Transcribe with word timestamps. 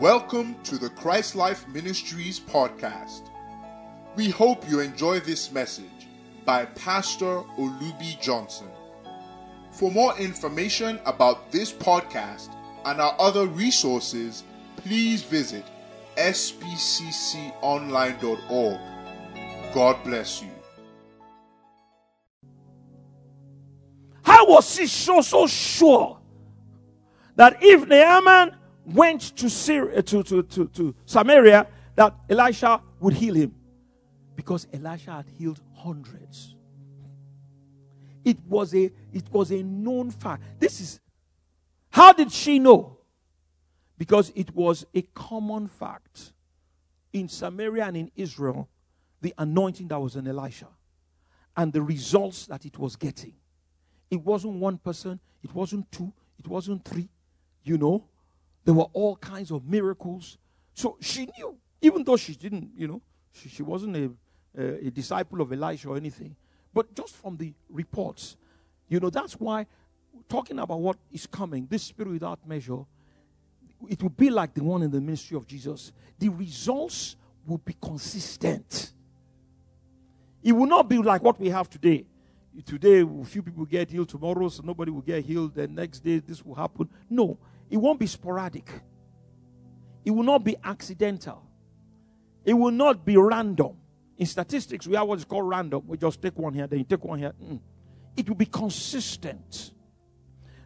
Welcome 0.00 0.56
to 0.62 0.78
the 0.78 0.88
Christ 0.88 1.36
Life 1.36 1.68
Ministries 1.68 2.40
podcast. 2.40 3.28
We 4.16 4.30
hope 4.30 4.66
you 4.66 4.80
enjoy 4.80 5.20
this 5.20 5.52
message 5.52 6.08
by 6.46 6.64
Pastor 6.64 7.42
Olubi 7.58 8.18
Johnson. 8.18 8.68
For 9.72 9.90
more 9.90 10.16
information 10.16 10.98
about 11.04 11.52
this 11.52 11.70
podcast 11.70 12.48
and 12.86 12.98
our 12.98 13.14
other 13.18 13.46
resources, 13.46 14.42
please 14.76 15.22
visit 15.22 15.66
spcconline.org. 16.16 18.80
God 19.74 20.02
bless 20.02 20.40
you. 20.40 20.48
How 24.22 24.48
was 24.48 24.78
he 24.78 24.86
so 24.86 25.20
so 25.20 25.46
sure 25.46 26.18
that 27.36 27.58
if 27.60 27.86
Naaman 27.86 28.56
went 28.94 29.36
to, 29.36 29.48
Syria, 29.48 29.98
eh, 29.98 30.02
to, 30.02 30.22
to, 30.22 30.42
to, 30.42 30.66
to 30.68 30.94
Samaria, 31.06 31.66
that 31.96 32.14
Elisha 32.28 32.80
would 33.00 33.14
heal 33.14 33.34
him? 33.34 33.54
Because 34.36 34.66
Elisha 34.72 35.12
had 35.12 35.26
healed 35.38 35.60
hundreds. 35.74 36.54
It 38.24 38.38
was 38.46 38.74
a 38.74 38.90
it 39.12 39.30
was 39.30 39.50
a 39.50 39.62
known 39.62 40.10
fact. 40.10 40.42
This 40.58 40.80
is 40.80 41.00
how 41.90 42.12
did 42.12 42.30
she 42.30 42.58
know? 42.58 42.98
Because 43.96 44.32
it 44.34 44.54
was 44.54 44.86
a 44.94 45.02
common 45.02 45.66
fact 45.66 46.32
in 47.12 47.28
Samaria 47.28 47.84
and 47.84 47.96
in 47.96 48.10
Israel, 48.16 48.68
the 49.20 49.34
anointing 49.38 49.88
that 49.88 50.00
was 50.00 50.16
in 50.16 50.26
Elisha 50.26 50.68
and 51.56 51.72
the 51.72 51.82
results 51.82 52.46
that 52.46 52.64
it 52.64 52.78
was 52.78 52.96
getting. 52.96 53.34
It 54.10 54.22
wasn't 54.22 54.54
one 54.54 54.78
person, 54.78 55.20
it 55.42 55.54
wasn't 55.54 55.90
two, 55.90 56.12
it 56.38 56.46
wasn't 56.48 56.84
three. 56.84 57.08
You 57.62 57.76
know, 57.76 58.04
there 58.70 58.76
were 58.76 58.86
all 58.92 59.16
kinds 59.16 59.50
of 59.50 59.66
miracles. 59.66 60.38
So 60.74 60.96
she 61.00 61.26
knew, 61.36 61.56
even 61.82 62.04
though 62.04 62.16
she 62.16 62.36
didn't, 62.36 62.70
you 62.76 62.86
know, 62.86 63.02
she, 63.32 63.48
she 63.48 63.64
wasn't 63.64 63.96
a, 63.96 64.12
a, 64.56 64.86
a 64.86 64.90
disciple 64.92 65.40
of 65.40 65.52
Elisha 65.52 65.88
or 65.88 65.96
anything, 65.96 66.36
but 66.72 66.94
just 66.94 67.16
from 67.16 67.36
the 67.36 67.52
reports, 67.68 68.36
you 68.88 69.00
know, 69.00 69.10
that's 69.10 69.32
why 69.32 69.66
talking 70.28 70.60
about 70.60 70.78
what 70.78 70.98
is 71.10 71.26
coming, 71.26 71.66
this 71.68 71.82
spirit 71.82 72.12
without 72.12 72.46
measure, 72.46 72.84
it 73.88 74.00
will 74.00 74.08
be 74.08 74.30
like 74.30 74.54
the 74.54 74.62
one 74.62 74.84
in 74.84 74.92
the 74.92 75.00
ministry 75.00 75.36
of 75.36 75.48
Jesus. 75.48 75.90
The 76.20 76.28
results 76.28 77.16
will 77.44 77.58
be 77.58 77.74
consistent. 77.82 78.92
It 80.44 80.52
will 80.52 80.66
not 80.66 80.88
be 80.88 80.98
like 80.98 81.24
what 81.24 81.40
we 81.40 81.48
have 81.48 81.68
today. 81.68 82.06
Today, 82.64 83.00
a 83.00 83.24
few 83.24 83.42
people 83.42 83.64
get 83.64 83.90
healed. 83.90 84.10
Tomorrow, 84.10 84.48
so 84.48 84.62
nobody 84.64 84.92
will 84.92 85.02
get 85.02 85.24
healed. 85.24 85.56
The 85.56 85.66
next 85.66 86.04
day, 86.04 86.20
this 86.20 86.44
will 86.44 86.54
happen. 86.54 86.88
No, 87.08 87.36
it 87.70 87.76
won't 87.76 88.00
be 88.00 88.06
sporadic. 88.06 88.68
It 90.04 90.10
will 90.10 90.24
not 90.24 90.44
be 90.44 90.56
accidental. 90.64 91.42
It 92.44 92.54
will 92.54 92.72
not 92.72 93.04
be 93.04 93.16
random. 93.16 93.76
In 94.16 94.26
statistics, 94.26 94.86
we 94.86 94.96
have 94.96 95.06
what 95.06 95.18
is 95.18 95.24
called 95.24 95.48
random. 95.48 95.84
We 95.86 95.96
just 95.96 96.20
take 96.20 96.38
one 96.38 96.52
here, 96.52 96.66
then 96.66 96.80
you 96.80 96.84
take 96.84 97.04
one 97.04 97.18
here. 97.18 97.32
Mm. 97.42 97.60
It 98.16 98.28
will 98.28 98.36
be 98.36 98.46
consistent. 98.46 99.70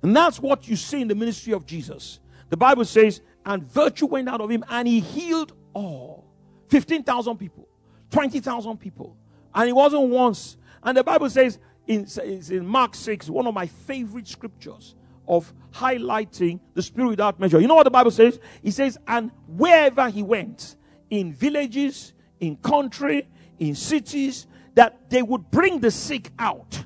And 0.03 0.17
that's 0.17 0.41
what 0.41 0.67
you 0.67 0.77
see 0.77 1.03
in 1.03 1.09
the 1.09 1.15
ministry 1.15 1.53
of 1.53 1.67
Jesus. 1.67 2.21
The 2.51 2.57
Bible 2.57 2.85
says, 2.85 3.21
and 3.45 3.63
virtue 3.63 4.07
went 4.07 4.29
out 4.29 4.41
of 4.41 4.51
him, 4.51 4.65
and 4.69 4.89
he 4.89 5.01
healed 5.01 5.53
all 5.73 6.25
15,000 6.69 7.37
people, 7.37 7.69
20,000 8.11 8.77
people. 8.79 9.17
And 9.55 9.69
it 9.69 9.73
wasn't 9.73 10.09
once. 10.09 10.57
And 10.83 10.97
the 10.97 11.05
Bible 11.05 11.31
says, 11.31 11.59
in, 11.87 12.07
in 12.51 12.67
Mark 12.67 12.95
6, 12.95 13.29
one 13.29 13.47
of 13.47 13.55
my 13.55 13.67
favorite 13.67 14.27
scriptures 14.27 14.95
of 15.27 15.53
highlighting 15.73 16.61
the 16.75 16.83
spirit 16.83 17.09
without 17.09 17.41
measure. 17.41 17.61
You 17.61 17.69
know 17.69 17.75
what 17.75 17.85
the 17.85 17.91
Bible 17.91 18.11
says? 18.11 18.39
It 18.63 18.73
says, 18.73 18.99
and 19.07 19.31
wherever 19.47 20.09
he 20.09 20.23
went, 20.23 20.77
in 21.11 21.33
villages, 21.33 22.13
in 22.41 22.57
country, 22.57 23.29
in 23.59 23.75
cities, 23.75 24.47
that 24.75 25.11
they 25.11 25.23
would 25.23 25.51
bring 25.51 25.81
the 25.81 25.91
sick 25.91 26.31
out. 26.39 26.85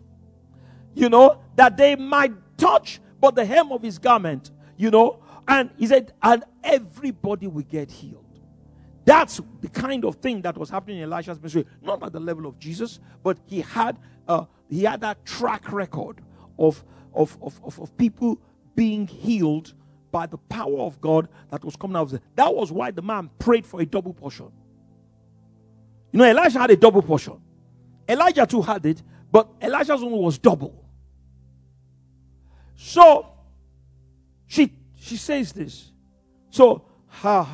You 0.95 1.09
know, 1.09 1.41
that 1.57 1.77
they 1.77 1.97
might 1.97 2.33
touch 2.57 3.01
but 3.21 3.35
the 3.35 3.45
hem 3.45 3.73
of 3.73 3.83
his 3.83 3.99
garment, 3.99 4.51
you 4.77 4.91
know. 4.91 5.21
And 5.47 5.71
he 5.77 5.87
said, 5.87 6.12
and 6.23 6.45
everybody 6.62 7.47
will 7.47 7.62
get 7.62 7.91
healed. 7.91 8.25
That's 9.05 9.41
the 9.61 9.69
kind 9.69 10.05
of 10.05 10.17
thing 10.17 10.43
that 10.43 10.59
was 10.59 10.69
happening 10.69 10.99
in 10.99 11.11
Elisha's 11.11 11.39
ministry. 11.39 11.65
Not 11.81 12.03
at 12.03 12.12
the 12.12 12.21
level 12.21 12.47
of 12.47 12.59
Jesus, 12.59 13.01
but 13.23 13.39
he 13.47 13.62
had 13.62 13.99
uh, 14.29 14.45
he 14.69 14.85
had 14.85 15.01
that 15.01 15.25
track 15.25 15.73
record 15.73 16.21
of, 16.59 16.85
of, 17.15 17.37
of, 17.43 17.61
of, 17.65 17.79
of 17.81 17.97
people 17.97 18.41
being 18.75 19.07
healed 19.07 19.75
by 20.11 20.27
the 20.27 20.39
power 20.39 20.81
of 20.81 21.01
God 21.01 21.29
that 21.51 21.65
was 21.65 21.77
coming 21.77 21.97
out 21.97 22.09
of 22.09 22.15
it. 22.15 22.23
That 22.37 22.55
was 22.55 22.73
why 22.73 22.91
the 22.91 23.03
man 23.03 23.31
prayed 23.39 23.67
for 23.67 23.81
a 23.81 23.87
double 23.87 24.15
portion. 24.15 24.51
You 26.13 26.19
know, 26.19 26.25
Elijah 26.25 26.59
had 26.59 26.71
a 26.71 26.77
double 26.77 27.03
portion. 27.03 27.41
Elijah 28.09 28.47
too 28.47 28.63
had 28.63 28.85
it, 28.87 29.03
but 29.31 29.49
Elijah's 29.61 30.03
one 30.03 30.13
was 30.13 30.39
double. 30.39 30.85
So 32.77 33.27
she 34.47 34.73
she 34.97 35.17
says 35.17 35.53
this. 35.53 35.93
So 36.51 36.87
her 37.09 37.47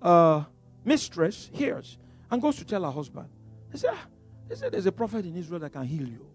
uh, 0.00 0.44
mistress 0.84 1.50
hears 1.52 1.98
and 2.30 2.40
goes 2.40 2.56
to 2.56 2.64
tell 2.64 2.84
her 2.84 2.90
husband. 2.90 3.28
They 3.70 3.78
say, 3.78 3.88
ah, 3.90 4.06
they 4.48 4.54
said 4.54 4.72
there's 4.72 4.86
a 4.86 4.92
prophet 4.92 5.26
in 5.26 5.36
Israel 5.36 5.60
that 5.60 5.72
can 5.72 5.84
heal 5.84 6.08
you 6.08 6.26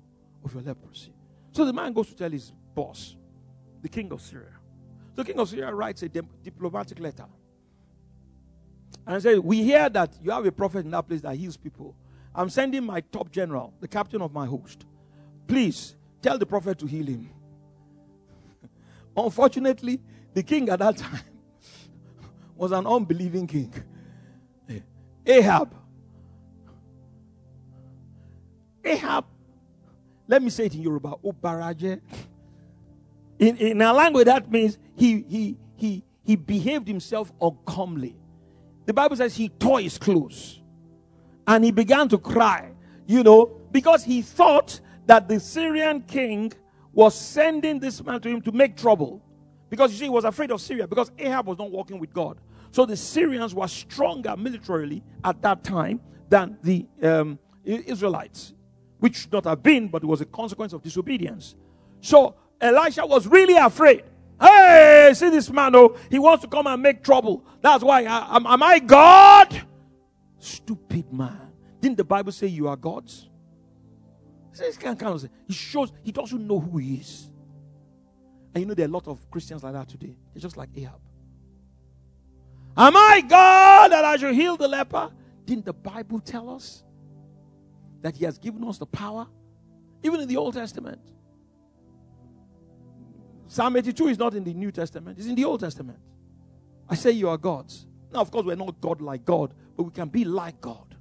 of 0.43 0.53
your 0.53 0.63
leprosy. 0.63 1.11
So 1.57 1.65
the 1.65 1.73
man 1.73 1.91
goes 1.91 2.07
to 2.09 2.15
tell 2.15 2.29
his 2.29 2.51
boss, 2.75 3.15
the 3.81 3.89
king 3.89 4.11
of 4.11 4.21
Syria. 4.21 4.53
The 5.15 5.25
king 5.25 5.39
of 5.39 5.49
Syria 5.49 5.73
writes 5.73 6.03
a 6.03 6.07
diplomatic 6.07 6.99
letter 6.99 7.25
and 9.07 9.23
says, 9.23 9.39
We 9.39 9.63
hear 9.63 9.89
that 9.89 10.15
you 10.21 10.29
have 10.29 10.45
a 10.45 10.51
prophet 10.51 10.85
in 10.85 10.91
that 10.91 11.07
place 11.07 11.21
that 11.21 11.35
heals 11.35 11.57
people. 11.57 11.95
I'm 12.35 12.51
sending 12.51 12.83
my 12.83 13.01
top 13.01 13.31
general, 13.31 13.73
the 13.79 13.87
captain 13.87 14.21
of 14.21 14.31
my 14.31 14.45
host. 14.45 14.85
Please 15.47 15.95
tell 16.21 16.37
the 16.37 16.45
prophet 16.45 16.77
to 16.77 16.85
heal 16.85 17.07
him. 17.07 17.27
Unfortunately, 19.17 19.99
the 20.35 20.43
king 20.43 20.69
at 20.69 20.77
that 20.77 20.97
time 20.97 21.21
was 22.55 22.71
an 22.71 22.85
unbelieving 22.85 23.47
king. 23.47 23.73
Eh, 24.69 24.81
Ahab. 25.25 25.73
Ahab 28.85 29.25
let 30.27 30.41
me 30.43 30.49
say 30.49 30.65
it 30.65 30.75
in 30.75 30.81
Yoruba. 30.81 31.15
Obaraje. 31.23 32.01
In, 33.39 33.57
in 33.57 33.81
our 33.81 33.93
language, 33.93 34.25
that 34.25 34.51
means 34.51 34.77
he, 34.95 35.23
he, 35.27 35.57
he, 35.75 36.03
he 36.23 36.35
behaved 36.35 36.87
himself 36.87 37.31
uncomely. 37.41 38.15
The 38.85 38.93
Bible 38.93 39.15
says 39.15 39.35
he 39.35 39.49
tore 39.49 39.79
his 39.79 39.97
clothes 39.97 40.61
and 41.45 41.63
he 41.63 41.71
began 41.71 42.09
to 42.09 42.17
cry, 42.17 42.71
you 43.05 43.23
know, 43.23 43.45
because 43.71 44.03
he 44.03 44.21
thought 44.21 44.79
that 45.05 45.27
the 45.27 45.39
Syrian 45.39 46.01
king 46.01 46.51
was 46.93 47.13
sending 47.13 47.79
this 47.79 48.03
man 48.03 48.19
to 48.21 48.29
him 48.29 48.41
to 48.41 48.51
make 48.51 48.75
trouble. 48.75 49.21
Because 49.69 49.91
you 49.91 49.97
see, 49.97 50.05
he 50.05 50.09
was 50.09 50.23
afraid 50.25 50.51
of 50.51 50.59
Syria 50.61 50.87
because 50.87 51.11
Ahab 51.17 51.47
was 51.47 51.57
not 51.57 51.69
walking 51.71 51.99
with 51.99 52.13
God. 52.13 52.39
So 52.71 52.85
the 52.85 52.97
Syrians 52.97 53.53
were 53.53 53.67
stronger 53.67 54.35
militarily 54.35 55.03
at 55.23 55.41
that 55.41 55.63
time 55.63 56.01
than 56.29 56.57
the 56.63 56.85
um, 57.01 57.39
Israelites 57.63 58.53
which 58.99 59.17
should 59.17 59.33
not 59.33 59.45
have 59.45 59.61
been, 59.63 59.87
but 59.87 60.03
it 60.03 60.07
was 60.07 60.21
a 60.21 60.25
consequence 60.25 60.73
of 60.73 60.81
disobedience. 60.81 61.55
So 62.01 62.35
Elisha 62.59 63.05
was 63.05 63.27
really 63.27 63.55
afraid. 63.55 64.03
Hey, 64.39 65.11
see 65.15 65.29
this 65.29 65.49
man, 65.49 65.75
oh, 65.75 65.97
he 66.11 66.19
wants 66.19 66.43
to 66.43 66.49
come 66.49 66.67
and 66.67 66.81
make 66.81 67.03
trouble. 67.03 67.43
That's 67.61 67.83
why, 67.83 68.03
I, 68.03 68.35
am, 68.35 68.45
am 68.45 68.61
I 68.61 68.79
God? 68.79 69.61
Stupid 70.37 71.11
man. 71.11 71.51
Didn't 71.81 71.97
the 71.97 72.03
Bible 72.03 72.31
say 72.31 72.47
you 72.47 72.67
are 72.67 72.75
gods? 72.75 73.29
This 74.57 74.77
kind 74.77 74.99
of 75.01 75.29
he 75.45 75.53
shows 75.53 75.93
he 76.01 76.11
doesn't 76.11 76.45
know 76.45 76.59
who 76.59 76.79
he 76.79 76.95
is. 76.95 77.29
And 78.53 78.63
you 78.63 78.67
know, 78.67 78.73
there 78.73 78.85
are 78.85 78.89
a 78.89 78.91
lot 78.91 79.07
of 79.07 79.29
Christians 79.29 79.63
like 79.63 79.73
that 79.73 79.87
today. 79.87 80.15
They're 80.33 80.41
just 80.41 80.57
like 80.57 80.69
Ahab. 80.75 80.99
Am 82.75 82.95
I 82.95 83.21
God 83.21 83.91
that 83.91 84.03
I 84.03 84.17
should 84.17 84.33
heal 84.33 84.57
the 84.57 84.67
leper? 84.67 85.11
Didn't 85.45 85.65
the 85.65 85.73
Bible 85.73 86.19
tell 86.19 86.49
us? 86.49 86.83
That 88.01 88.15
He 88.15 88.25
has 88.25 88.37
given 88.37 88.63
us 88.63 88.77
the 88.77 88.85
power, 88.85 89.27
even 90.03 90.19
in 90.21 90.27
the 90.27 90.37
Old 90.37 90.53
Testament. 90.53 91.01
Psalm 93.47 93.75
82 93.77 94.07
is 94.07 94.19
not 94.19 94.33
in 94.33 94.43
the 94.43 94.53
New 94.53 94.71
Testament, 94.71 95.17
it's 95.17 95.27
in 95.27 95.35
the 95.35 95.45
Old 95.45 95.59
Testament. 95.59 95.99
I 96.89 96.95
say 96.95 97.11
you 97.11 97.29
are 97.29 97.37
gods. 97.37 97.85
Now, 98.11 98.21
of 98.21 98.31
course, 98.31 98.45
we're 98.45 98.55
not 98.55 98.79
God 98.79 99.01
like 99.01 99.25
God, 99.25 99.53
but 99.75 99.83
we 99.83 99.91
can 99.91 100.07
be 100.07 100.23
like 100.23 100.61
God. 100.61 100.95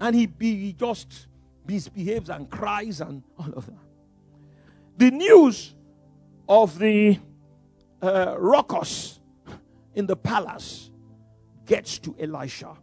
And 0.00 0.14
he, 0.14 0.26
be, 0.26 0.56
he 0.56 0.72
just 0.72 1.26
misbehaves 1.66 2.30
and 2.30 2.48
cries 2.48 3.00
and 3.00 3.22
all 3.38 3.52
of 3.52 3.66
that. 3.66 3.74
The 4.96 5.10
news 5.10 5.74
of 6.48 6.78
the 6.78 7.18
uh, 8.02 8.36
ruckus 8.38 9.20
in 9.94 10.06
the 10.06 10.16
palace 10.16 10.90
gets 11.66 11.98
to 12.00 12.16
Elisha. 12.18 12.76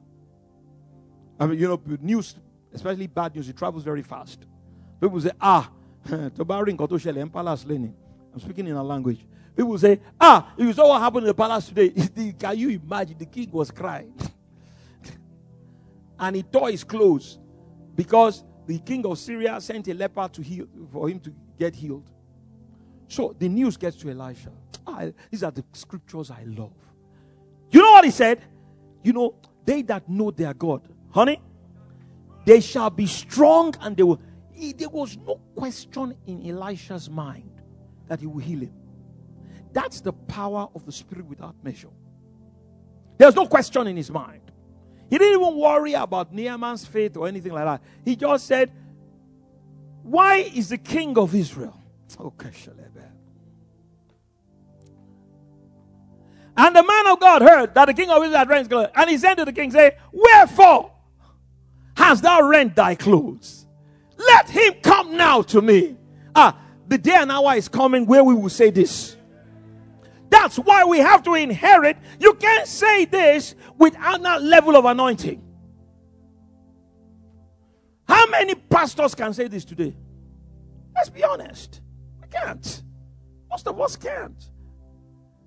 I 1.39 1.45
mean, 1.47 1.59
you 1.59 1.67
know, 1.67 1.81
news, 2.01 2.35
especially 2.73 3.07
bad 3.07 3.35
news, 3.35 3.49
it 3.49 3.57
travels 3.57 3.83
very 3.83 4.01
fast. 4.01 4.45
People 5.01 5.19
say, 5.19 5.31
ah, 5.39 5.69
to 6.07 6.63
ring 6.65 6.79
I'm 6.79 8.39
speaking 8.39 8.67
in 8.67 8.75
a 8.75 8.83
language. 8.83 9.25
People 9.55 9.77
say, 9.77 9.99
ah, 10.19 10.53
you 10.57 10.73
saw 10.73 10.89
what 10.89 11.01
happened 11.01 11.23
in 11.23 11.27
the 11.27 11.33
palace 11.33 11.67
today. 11.67 11.89
Can 12.39 12.57
you 12.57 12.69
imagine? 12.69 13.17
The 13.17 13.25
king 13.25 13.49
was 13.51 13.71
crying. 13.71 14.13
and 16.19 16.35
he 16.35 16.43
tore 16.43 16.69
his 16.69 16.83
clothes 16.83 17.39
because 17.95 18.43
the 18.67 18.79
king 18.79 19.05
of 19.05 19.17
Syria 19.17 19.59
sent 19.61 19.87
a 19.87 19.93
leper 19.93 20.27
to 20.27 20.41
heal 20.41 20.67
for 20.91 21.09
him 21.09 21.19
to 21.21 21.33
get 21.57 21.75
healed. 21.75 22.11
So 23.07 23.35
the 23.37 23.47
news 23.47 23.77
gets 23.77 23.95
to 23.97 24.09
Elisha. 24.09 24.51
Ah, 24.85 25.05
these 25.31 25.43
are 25.43 25.51
the 25.51 25.63
scriptures 25.73 26.31
I 26.31 26.43
love. 26.45 26.73
You 27.71 27.81
know 27.81 27.91
what 27.91 28.05
he 28.05 28.11
said? 28.11 28.41
You 29.03 29.13
know, 29.13 29.35
they 29.63 29.81
that 29.83 30.09
know 30.09 30.31
their 30.31 30.53
God, 30.53 30.87
honey, 31.15 31.41
they 32.45 32.59
shall 32.59 32.89
be 32.89 33.07
strong 33.07 33.73
and 33.79 33.95
they 33.95 34.03
will. 34.03 34.19
He, 34.51 34.73
there 34.73 34.89
was 34.89 35.17
no 35.17 35.39
question 35.55 36.13
in 36.27 36.45
Elisha's 36.45 37.09
mind 37.09 37.61
that 38.07 38.19
he 38.19 38.27
will 38.27 38.39
heal 38.39 38.59
him. 38.59 38.73
That's 39.71 40.01
the 40.01 40.11
power 40.11 40.67
of 40.75 40.85
the 40.85 40.91
Spirit 40.91 41.25
without 41.25 41.55
measure. 41.63 41.89
There's 43.17 43.35
no 43.35 43.47
question 43.47 43.87
in 43.87 43.95
his 43.95 44.11
mind. 44.11 44.41
He 45.09 45.17
didn't 45.17 45.41
even 45.41 45.57
worry 45.57 45.93
about 45.93 46.33
Naaman's 46.33 46.85
faith 46.85 47.15
or 47.15 47.27
anything 47.27 47.53
like 47.53 47.65
that. 47.65 47.81
He 48.03 48.15
just 48.17 48.45
said, 48.45 48.71
Why 50.03 50.37
is 50.37 50.69
the 50.69 50.77
king 50.77 51.17
of 51.17 51.33
Israel? 51.33 51.79
Okay, 52.19 52.51
And 56.57 56.75
the 56.75 56.83
man 56.83 57.07
of 57.07 57.19
God 57.19 57.41
heard 57.41 57.73
that 57.75 57.85
the 57.85 57.93
king 57.93 58.09
of 58.09 58.23
Israel 58.23 58.45
had 58.45 58.69
clothes. 58.69 58.89
And 58.95 59.09
he 59.09 59.17
said 59.17 59.35
to 59.35 59.45
the 59.45 59.53
king, 59.53 59.71
say, 59.71 59.97
Wherefore 60.11 60.94
hast 61.95 62.23
thou 62.23 62.47
rent 62.47 62.75
thy 62.75 62.95
clothes? 62.95 63.65
Let 64.17 64.49
him 64.49 64.75
come 64.81 65.17
now 65.17 65.41
to 65.43 65.61
me. 65.61 65.97
Ah, 66.35 66.57
the 66.87 66.97
day 66.97 67.15
and 67.15 67.31
hour 67.31 67.55
is 67.55 67.67
coming 67.67 68.05
where 68.05 68.23
we 68.23 68.33
will 68.33 68.49
say 68.49 68.69
this. 68.69 69.15
That's 70.29 70.57
why 70.57 70.83
we 70.83 70.99
have 70.99 71.23
to 71.23 71.33
inherit. 71.33 71.97
You 72.19 72.33
can't 72.33 72.67
say 72.67 73.05
this 73.05 73.55
without 73.77 74.21
that 74.23 74.41
level 74.41 74.75
of 74.75 74.85
anointing. 74.85 75.41
How 78.07 78.27
many 78.27 78.55
pastors 78.55 79.15
can 79.15 79.33
say 79.33 79.47
this 79.47 79.65
today? 79.65 79.95
Let's 80.93 81.09
be 81.09 81.23
honest. 81.23 81.81
We 82.21 82.27
can't. 82.27 82.83
Most 83.49 83.67
of 83.67 83.79
us 83.79 83.95
can't. 83.95 84.43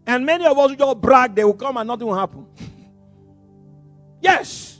And 0.07 0.25
many 0.25 0.47
of 0.47 0.59
us 0.59 0.75
just 0.75 1.01
brag, 1.01 1.35
they 1.35 1.45
will 1.45 1.55
come 1.55 1.77
and 1.77 1.87
nothing 1.87 2.07
will 2.07 2.17
happen. 2.17 2.47
yes. 4.21 4.78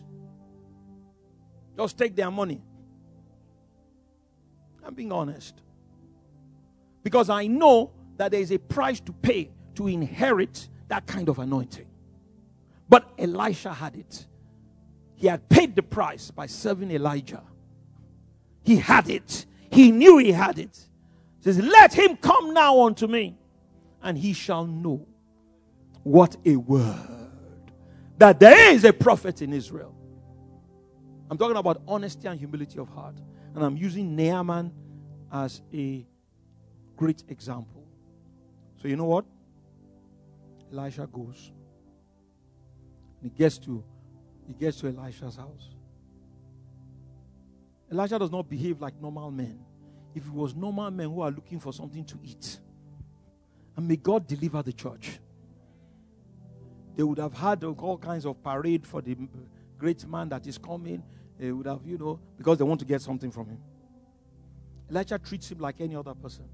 Just 1.79 1.97
take 1.97 2.17
their 2.17 2.31
money. 2.31 2.61
I'm 4.85 4.95
being 4.95 5.13
honest. 5.13 5.55
Because 7.05 7.31
I 7.31 7.47
know 7.47 7.93
that 8.17 8.33
there 8.33 8.41
is 8.41 8.51
a 8.51 8.59
price 8.59 8.99
to 9.01 9.13
pay 9.13 9.51
to 9.77 9.87
inherit 9.87 10.69
that 10.89 11.07
kind 11.07 11.29
of 11.29 11.39
anointing. 11.39 11.87
But 12.89 13.09
Elisha 13.17 13.73
had 13.73 13.97
it. 13.97 14.27
He 15.15 15.29
had 15.29 15.49
paid 15.49 15.77
the 15.77 15.83
price 15.83 16.31
by 16.33 16.47
serving 16.47 16.91
Elijah. 16.91 17.43
He 18.65 18.77
had 18.77 19.09
it. 19.09 19.47
He 19.71 19.93
knew 19.93 20.19
he 20.19 20.33
had 20.33 20.59
it. 20.59 20.77
He 21.39 21.45
says, 21.45 21.59
Let 21.59 21.95
him 21.95 22.17
come 22.17 22.53
now 22.53 22.81
unto 22.81 23.07
me, 23.07 23.39
and 24.03 24.19
he 24.19 24.33
shall 24.33 24.67
know 24.67 25.07
what 26.03 26.37
a 26.45 26.57
word 26.57 26.97
that 28.17 28.41
there 28.41 28.73
is 28.73 28.85
a 28.85 28.93
prophet 28.93 29.43
in 29.43 29.53
Israel. 29.53 29.95
I'm 31.31 31.37
talking 31.37 31.57
about 31.57 31.83
honesty 31.87 32.27
and 32.27 32.39
humility 32.39 32.79
of 32.79 32.89
heart. 32.89 33.17
And 33.55 33.65
I'm 33.65 33.77
using 33.77 34.17
Naaman 34.17 34.73
as 35.33 35.63
a 35.73 36.07
great 36.97 37.25
example. 37.29 37.87
So, 38.81 38.89
you 38.89 38.97
know 38.97 39.05
what? 39.05 39.25
Elisha 40.73 41.07
goes. 41.07 41.53
He 43.23 43.31
gets 43.31 43.59
to 43.59 43.83
he 44.47 44.55
gets 44.55 44.79
to 44.81 44.89
Elisha's 44.89 45.37
house. 45.37 45.75
Elisha 47.91 48.19
does 48.19 48.31
not 48.31 48.49
behave 48.49 48.81
like 48.81 49.01
normal 49.01 49.31
men. 49.31 49.59
If 50.15 50.27
it 50.27 50.33
was 50.33 50.55
normal 50.55 50.91
men 50.91 51.11
who 51.11 51.21
are 51.21 51.31
looking 51.31 51.59
for 51.59 51.73
something 51.73 52.05
to 52.05 52.19
eat, 52.23 52.59
and 53.77 53.87
may 53.87 53.97
God 53.97 54.27
deliver 54.27 54.63
the 54.63 54.73
church. 54.73 55.21
They 56.97 57.03
would 57.03 57.19
have 57.19 57.35
had 57.35 57.63
all 57.63 57.99
kinds 57.99 58.27
of 58.27 58.43
parade 58.43 58.87
for 58.87 59.01
the 59.01 59.17
great 59.79 60.07
man 60.07 60.29
that 60.31 60.47
is 60.47 60.59
coming. 60.59 61.03
They 61.39 61.53
would 61.53 61.67
have, 61.67 61.81
you 61.87 61.99
know, 61.99 62.19
because 62.37 62.59
they 62.59 62.65
want 62.65 62.81
to 62.81 62.87
get 62.87 63.01
something 63.01 63.31
from 63.31 63.47
him. 63.47 63.59
Elijah 64.91 65.19
treats 65.19 65.51
him 65.51 65.59
like 65.59 65.81
any 65.81 65.95
other 65.95 66.15
person. 66.15 66.45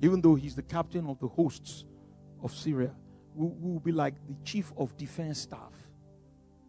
Even 0.00 0.20
though 0.20 0.36
he's 0.36 0.54
the 0.54 0.62
captain 0.62 1.06
of 1.06 1.18
the 1.18 1.26
hosts 1.26 1.84
of 2.42 2.54
Syria, 2.54 2.94
who 3.36 3.46
will 3.60 3.80
be 3.80 3.92
like 3.92 4.14
the 4.28 4.36
chief 4.44 4.72
of 4.76 4.96
defense 4.96 5.40
staff, 5.40 5.72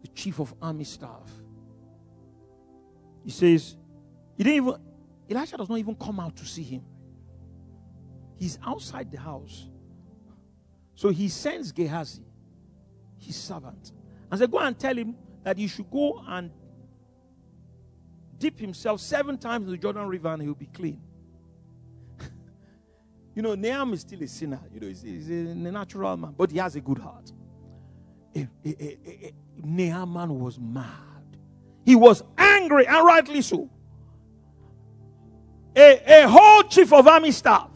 the 0.02 0.08
chief 0.08 0.40
of 0.40 0.52
army 0.60 0.84
staff. 0.84 1.30
He 3.24 3.30
says, 3.30 3.76
he 4.36 4.42
didn't 4.44 4.64
even, 4.64 4.80
Elisha 5.30 5.56
does 5.58 5.68
not 5.68 5.78
even 5.78 5.94
come 5.94 6.18
out 6.18 6.34
to 6.36 6.44
see 6.44 6.62
him. 6.62 6.82
He's 8.36 8.58
outside 8.64 9.10
the 9.10 9.20
house. 9.20 9.68
So 10.94 11.10
he 11.10 11.28
sends 11.28 11.70
Gehazi, 11.70 12.24
his 13.18 13.36
servant, 13.36 13.92
and 14.30 14.40
said, 14.40 14.50
Go 14.50 14.58
and 14.58 14.78
tell 14.78 14.96
him 14.96 15.14
that 15.42 15.58
he 15.58 15.66
should 15.66 15.90
go 15.90 16.22
and 16.26 16.50
dip 18.38 18.58
himself 18.58 19.00
seven 19.00 19.38
times 19.38 19.66
in 19.66 19.72
the 19.72 19.78
Jordan 19.78 20.06
River 20.06 20.28
and 20.28 20.42
he'll 20.42 20.54
be 20.54 20.66
clean. 20.66 21.00
You 23.32 23.42
know, 23.42 23.54
Naaman 23.54 23.94
is 23.94 24.00
still 24.00 24.22
a 24.22 24.26
sinner. 24.26 24.60
You 24.74 24.80
know, 24.80 24.88
he's, 24.88 25.02
he's, 25.02 25.28
a 25.28 25.54
natural 25.54 26.16
man, 26.16 26.34
but 26.36 26.50
he 26.50 26.58
has 26.58 26.74
a 26.74 26.80
good 26.80 26.98
heart. 26.98 27.30
Naaman 29.56 30.40
was 30.40 30.58
mad. 30.58 31.36
He 31.84 31.94
was 31.94 32.22
angry, 32.36 32.86
and 32.86 33.06
rightly 33.06 33.40
so. 33.42 33.70
A, 35.76 36.22
a 36.22 36.28
whole 36.28 36.62
chief 36.64 36.92
of 36.92 37.06
army 37.06 37.30
staff 37.30 37.70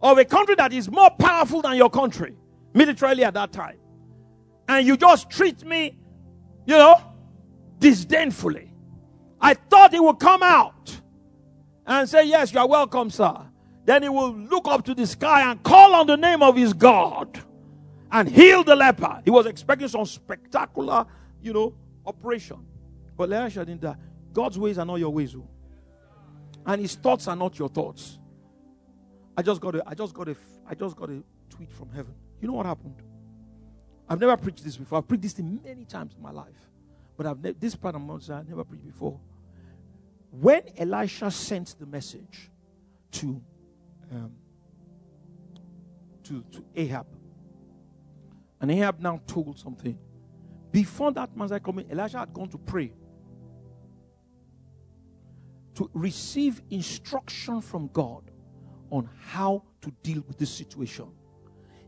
of 0.00 0.18
a 0.18 0.24
country 0.24 0.54
that 0.54 0.72
is 0.72 0.90
more 0.90 1.10
powerful 1.10 1.62
than 1.62 1.76
your 1.76 1.90
country, 1.90 2.36
militarily 2.72 3.24
at 3.24 3.34
that 3.34 3.52
time, 3.52 3.78
and 4.68 4.86
you 4.86 4.96
just 4.96 5.30
treat 5.30 5.64
me, 5.64 5.98
you 6.66 6.76
know, 6.76 7.00
disdainfully. 7.78 8.72
I 9.40 9.54
thought 9.54 9.92
he 9.92 10.00
would 10.00 10.18
come 10.18 10.42
out 10.42 11.00
and 11.86 12.08
say, 12.08 12.24
Yes, 12.24 12.52
you 12.52 12.60
are 12.60 12.68
welcome, 12.68 13.10
sir. 13.10 13.36
Then 13.84 14.02
he 14.02 14.08
will 14.08 14.34
look 14.34 14.66
up 14.66 14.84
to 14.86 14.94
the 14.94 15.06
sky 15.06 15.50
and 15.50 15.62
call 15.62 15.94
on 15.94 16.06
the 16.06 16.16
name 16.16 16.42
of 16.42 16.56
his 16.56 16.72
God 16.72 17.38
and 18.10 18.28
heal 18.28 18.64
the 18.64 18.74
leper. 18.74 19.20
He 19.24 19.30
was 19.30 19.44
expecting 19.44 19.88
some 19.88 20.06
spectacular, 20.06 21.04
you 21.42 21.52
know, 21.52 21.74
operation. 22.06 22.64
But 23.16 23.30
Elisha 23.30 23.64
didn't 23.64 23.82
die. 23.82 23.96
God's 24.32 24.58
ways 24.58 24.78
are 24.78 24.86
not 24.86 24.96
your 24.96 25.10
ways. 25.10 25.34
Oh. 25.36 25.46
And 26.66 26.80
his 26.80 26.94
thoughts 26.94 27.28
are 27.28 27.36
not 27.36 27.58
your 27.58 27.68
thoughts. 27.68 28.18
I 29.36 29.42
just 29.42 29.60
got 29.60 29.74
a, 29.74 29.82
I 29.86 29.94
just 29.94 30.14
got 30.14 30.28
a, 30.28 30.36
I 30.66 30.74
just 30.74 30.96
got 30.96 31.10
a 31.10 31.22
tweet 31.50 31.70
from 31.70 31.90
heaven. 31.90 32.14
You 32.40 32.48
know 32.48 32.54
what 32.54 32.66
happened? 32.66 32.94
I've 34.08 34.20
never 34.20 34.36
preached 34.36 34.64
this 34.64 34.76
before. 34.76 34.98
I've 34.98 35.08
preached 35.08 35.22
this 35.22 35.38
many 35.38 35.84
times 35.84 36.14
in 36.14 36.22
my 36.22 36.30
life. 36.30 36.70
But 37.16 37.26
I've 37.26 37.42
ne- 37.42 37.52
this 37.52 37.74
part 37.74 37.94
of 37.94 38.02
Moses 38.02 38.30
I've 38.30 38.48
never 38.48 38.64
preached 38.64 38.86
before. 38.86 39.18
When 40.30 40.62
Elisha 40.76 41.30
sent 41.30 41.76
the 41.78 41.86
message 41.86 42.50
to 43.12 43.40
um, 44.12 44.32
to, 46.24 46.44
to 46.52 46.64
Ahab. 46.74 47.06
And 48.60 48.70
Ahab 48.70 49.00
now 49.00 49.20
told 49.26 49.58
something. 49.58 49.98
Before 50.72 51.12
that 51.12 51.36
man's 51.36 51.52
coming, 51.62 51.88
Elijah 51.90 52.18
had 52.18 52.32
gone 52.32 52.48
to 52.48 52.58
pray 52.58 52.92
to 55.74 55.90
receive 55.92 56.62
instruction 56.70 57.60
from 57.60 57.88
God 57.88 58.30
on 58.90 59.08
how 59.26 59.62
to 59.82 59.90
deal 60.02 60.22
with 60.26 60.38
this 60.38 60.50
situation. 60.50 61.08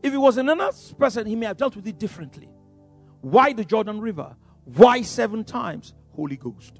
If 0.07 0.13
it 0.13 0.19
was 0.19 0.37
another 0.37 0.71
person, 0.97 1.27
he 1.27 1.35
may 1.35 1.47
have 1.47 1.57
dealt 1.57 1.75
with 1.75 1.85
it 1.85 1.99
differently. 1.99 2.47
Why 3.19 3.51
the 3.51 3.65
Jordan 3.65 3.99
River? 3.99 4.37
Why 4.63 5.01
seven 5.01 5.43
times? 5.43 5.93
Holy 6.15 6.37
Ghost. 6.37 6.79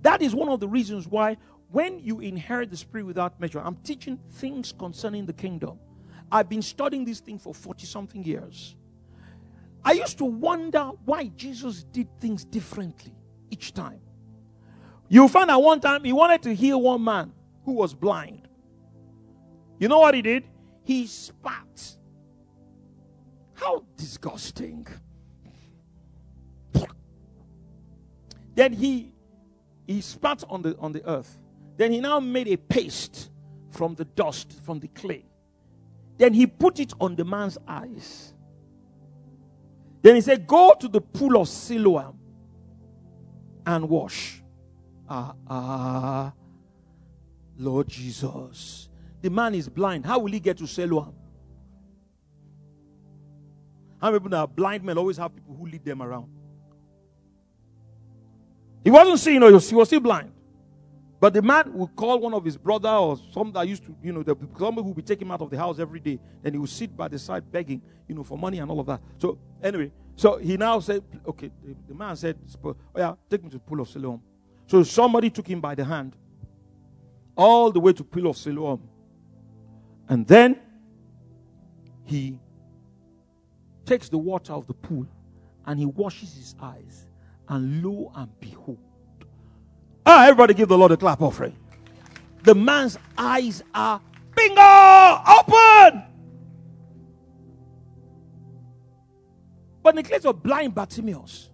That 0.00 0.22
is 0.22 0.34
one 0.34 0.48
of 0.48 0.58
the 0.58 0.66
reasons 0.66 1.06
why 1.06 1.36
when 1.70 2.00
you 2.00 2.18
inherit 2.18 2.70
the 2.70 2.76
Spirit 2.76 3.06
without 3.06 3.40
measure, 3.40 3.60
I'm 3.60 3.76
teaching 3.76 4.18
things 4.32 4.74
concerning 4.76 5.24
the 5.24 5.32
kingdom. 5.32 5.78
I've 6.32 6.48
been 6.48 6.62
studying 6.62 7.04
this 7.04 7.20
thing 7.20 7.38
for 7.38 7.54
40 7.54 7.86
something 7.86 8.24
years. 8.24 8.74
I 9.84 9.92
used 9.92 10.18
to 10.18 10.24
wonder 10.24 10.90
why 11.04 11.28
Jesus 11.36 11.84
did 11.84 12.08
things 12.18 12.44
differently 12.44 13.14
each 13.52 13.72
time. 13.72 14.00
You 15.08 15.28
find 15.28 15.48
that 15.48 15.62
one 15.62 15.78
time 15.78 16.02
he 16.02 16.12
wanted 16.12 16.42
to 16.42 16.54
heal 16.56 16.82
one 16.82 17.04
man 17.04 17.32
who 17.64 17.74
was 17.74 17.94
blind. 17.94 18.48
You 19.78 19.86
know 19.86 20.00
what 20.00 20.16
he 20.16 20.22
did? 20.22 20.42
He 20.82 21.06
spat. 21.06 21.98
How 23.62 23.84
disgusting. 23.96 24.86
Then 28.54 28.72
he 28.72 29.14
he 29.86 30.00
spat 30.00 30.42
on 30.48 30.62
the 30.62 30.76
on 30.78 30.92
the 30.92 31.08
earth. 31.08 31.38
Then 31.76 31.92
he 31.92 32.00
now 32.00 32.18
made 32.20 32.48
a 32.48 32.56
paste 32.56 33.30
from 33.70 33.94
the 33.94 34.04
dust, 34.04 34.52
from 34.64 34.80
the 34.80 34.88
clay. 34.88 35.24
Then 36.18 36.34
he 36.34 36.46
put 36.46 36.80
it 36.80 36.92
on 37.00 37.16
the 37.16 37.24
man's 37.24 37.56
eyes. 37.66 38.34
Then 40.02 40.16
he 40.16 40.20
said, 40.20 40.46
Go 40.46 40.74
to 40.78 40.88
the 40.88 41.00
pool 41.00 41.40
of 41.40 41.48
Siloam 41.48 42.18
and 43.64 43.88
wash. 43.88 44.42
Ah, 45.08 45.34
ah, 45.48 46.32
Lord 47.56 47.88
Jesus. 47.88 48.88
The 49.22 49.30
man 49.30 49.54
is 49.54 49.68
blind. 49.68 50.04
How 50.04 50.18
will 50.18 50.32
he 50.32 50.40
get 50.40 50.58
to 50.58 50.66
Siloam? 50.66 51.14
How 54.02 54.08
many 54.08 54.18
people 54.18 54.30
that 54.30 54.38
are 54.38 54.48
blind 54.48 54.82
men 54.82 54.98
always 54.98 55.16
have 55.16 55.32
people 55.32 55.54
who 55.54 55.64
lead 55.64 55.84
them 55.84 56.02
around? 56.02 56.26
He 58.82 58.90
wasn't 58.90 59.20
seeing, 59.20 59.34
you 59.34 59.40
know, 59.40 59.58
he 59.58 59.74
was 59.76 59.86
still 59.86 60.00
blind. 60.00 60.32
But 61.20 61.34
the 61.34 61.40
man 61.40 61.72
would 61.74 61.94
call 61.94 62.18
one 62.18 62.34
of 62.34 62.44
his 62.44 62.56
brother 62.56 62.88
or 62.88 63.16
some 63.30 63.52
that 63.52 63.68
used 63.68 63.84
to, 63.84 63.94
you 64.02 64.12
know, 64.12 64.24
the, 64.24 64.36
somebody 64.58 64.88
who 64.88 64.92
would 64.92 65.06
take 65.06 65.22
him 65.22 65.30
out 65.30 65.40
of 65.40 65.50
the 65.50 65.56
house 65.56 65.78
every 65.78 66.00
day. 66.00 66.18
Then 66.42 66.54
he 66.54 66.58
would 66.58 66.68
sit 66.68 66.96
by 66.96 67.06
the 67.06 67.16
side 67.16 67.50
begging, 67.52 67.80
you 68.08 68.16
know, 68.16 68.24
for 68.24 68.36
money 68.36 68.58
and 68.58 68.68
all 68.68 68.80
of 68.80 68.86
that. 68.86 69.00
So 69.18 69.38
anyway, 69.62 69.92
so 70.16 70.38
he 70.38 70.56
now 70.56 70.80
said, 70.80 71.04
okay, 71.24 71.52
the, 71.64 71.76
the 71.86 71.94
man 71.94 72.16
said, 72.16 72.36
oh 72.64 72.74
yeah, 72.96 73.14
take 73.30 73.44
me 73.44 73.50
to 73.50 73.58
the 73.58 73.60
pool 73.60 73.80
of 73.80 73.88
Siloam. 73.88 74.20
So 74.66 74.82
somebody 74.82 75.30
took 75.30 75.46
him 75.46 75.60
by 75.60 75.76
the 75.76 75.84
hand 75.84 76.16
all 77.36 77.70
the 77.70 77.78
way 77.78 77.92
to 77.92 78.02
pool 78.02 78.26
of 78.26 78.36
Siloam. 78.36 78.82
And 80.08 80.26
then 80.26 80.58
he 82.04 82.40
takes 83.84 84.08
the 84.08 84.18
water 84.18 84.52
of 84.52 84.66
the 84.66 84.74
pool 84.74 85.06
and 85.66 85.78
he 85.78 85.86
washes 85.86 86.34
his 86.34 86.54
eyes. 86.60 87.06
And 87.48 87.82
lo 87.82 88.12
and 88.14 88.28
behold, 88.40 88.78
Ah, 90.04 90.24
everybody 90.24 90.54
give 90.54 90.68
the 90.68 90.78
Lord 90.78 90.92
a 90.92 90.96
clap 90.96 91.20
offering. 91.20 91.56
The 92.42 92.54
man's 92.54 92.98
eyes 93.16 93.62
are 93.74 94.00
bingo 94.34 94.60
open. 94.60 96.02
But 99.82 99.90
in 99.90 99.96
the 99.96 100.02
case 100.02 100.24
of 100.24 100.42
blind 100.42 100.74
Bartimaeus, 100.74 101.50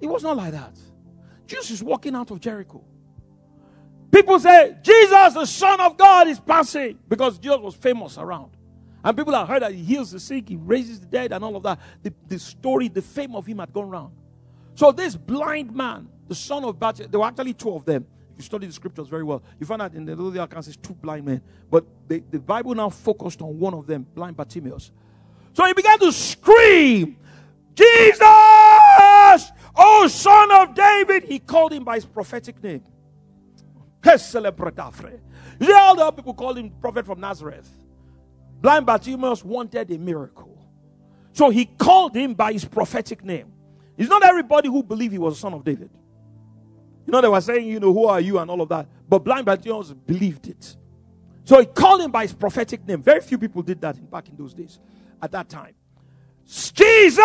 it 0.00 0.06
was 0.06 0.22
not 0.22 0.36
like 0.36 0.52
that. 0.52 0.76
Jesus 1.46 1.70
is 1.70 1.82
walking 1.82 2.14
out 2.14 2.30
of 2.30 2.40
Jericho. 2.40 2.82
People 4.10 4.38
say, 4.38 4.76
Jesus, 4.82 5.34
the 5.34 5.46
Son 5.46 5.80
of 5.80 5.96
God, 5.96 6.28
is 6.28 6.38
passing 6.38 6.98
because 7.08 7.38
Jesus 7.38 7.60
was 7.60 7.74
famous 7.74 8.18
around. 8.18 8.50
And 9.04 9.16
people 9.16 9.34
have 9.34 9.48
heard 9.48 9.62
that 9.62 9.72
he 9.72 9.82
heals 9.82 10.12
the 10.12 10.20
sick, 10.20 10.48
he 10.48 10.56
raises 10.56 11.00
the 11.00 11.06
dead, 11.06 11.32
and 11.32 11.44
all 11.44 11.56
of 11.56 11.62
that. 11.64 11.80
The, 12.02 12.12
the 12.28 12.38
story, 12.38 12.88
the 12.88 13.02
fame 13.02 13.34
of 13.34 13.46
him 13.46 13.58
had 13.58 13.72
gone 13.72 13.90
round. 13.90 14.12
So 14.74 14.92
this 14.92 15.16
blind 15.16 15.74
man 15.74 16.08
the 16.32 16.36
son 16.36 16.64
of 16.64 16.78
Bat, 16.80 17.10
there 17.10 17.20
were 17.20 17.26
actually 17.26 17.52
two 17.52 17.74
of 17.74 17.84
them. 17.84 18.06
If 18.32 18.38
you 18.38 18.42
study 18.44 18.66
the 18.66 18.72
scriptures 18.72 19.06
very 19.06 19.22
well, 19.22 19.42
you 19.60 19.66
find 19.66 19.82
out 19.82 19.92
in 19.92 20.06
the 20.06 20.16
little 20.16 20.42
accounts 20.42 20.66
it's 20.66 20.78
two 20.78 20.94
blind 20.94 21.26
men. 21.26 21.42
But 21.70 21.84
the, 22.08 22.22
the 22.30 22.38
Bible 22.38 22.74
now 22.74 22.88
focused 22.88 23.42
on 23.42 23.58
one 23.58 23.74
of 23.74 23.86
them, 23.86 24.06
blind 24.14 24.34
Bartimaeus. 24.34 24.90
So 25.52 25.66
he 25.66 25.74
began 25.74 25.98
to 25.98 26.10
scream, 26.10 27.18
Jesus, 27.74 28.22
oh 29.76 30.08
son 30.10 30.52
of 30.52 30.74
David. 30.74 31.24
He 31.24 31.38
called 31.38 31.74
him 31.74 31.84
by 31.84 31.96
his 31.96 32.06
prophetic 32.06 32.62
name. 32.62 32.82
You 34.04 34.18
see, 34.18 35.72
all 35.74 35.94
the 35.94 36.02
other 36.02 36.16
people 36.16 36.32
called 36.32 36.56
him 36.56 36.70
prophet 36.80 37.04
from 37.04 37.20
Nazareth. 37.20 37.68
Blind 38.62 38.86
Bartimaeus 38.86 39.44
wanted 39.44 39.90
a 39.90 39.98
miracle. 39.98 40.56
So 41.32 41.50
he 41.50 41.64
called 41.66 42.14
him 42.14 42.34
by 42.34 42.52
his 42.52 42.64
prophetic 42.64 43.24
name. 43.24 43.52
It's 43.98 44.08
not 44.08 44.22
everybody 44.24 44.68
who 44.68 44.84
believed 44.84 45.12
he 45.12 45.18
was 45.18 45.36
a 45.36 45.40
son 45.40 45.52
of 45.52 45.64
David. 45.64 45.90
You 47.04 47.12
know, 47.12 47.20
they 47.20 47.28
were 47.28 47.40
saying, 47.40 47.66
you 47.66 47.80
know, 47.80 47.92
who 47.92 48.06
are 48.06 48.20
you 48.20 48.38
and 48.38 48.48
all 48.48 48.60
of 48.60 48.68
that. 48.68 48.86
But 49.08 49.24
blind 49.24 49.46
Bartimaeus 49.46 49.92
believed 49.92 50.46
it. 50.46 50.76
So 51.44 51.58
he 51.58 51.66
called 51.66 52.02
him 52.02 52.12
by 52.12 52.22
his 52.22 52.32
prophetic 52.32 52.86
name. 52.86 53.02
Very 53.02 53.20
few 53.20 53.36
people 53.36 53.62
did 53.62 53.80
that 53.80 54.10
back 54.10 54.28
in 54.28 54.36
those 54.36 54.54
days, 54.54 54.78
at 55.20 55.32
that 55.32 55.48
time. 55.48 55.74
Jesus, 56.46 57.18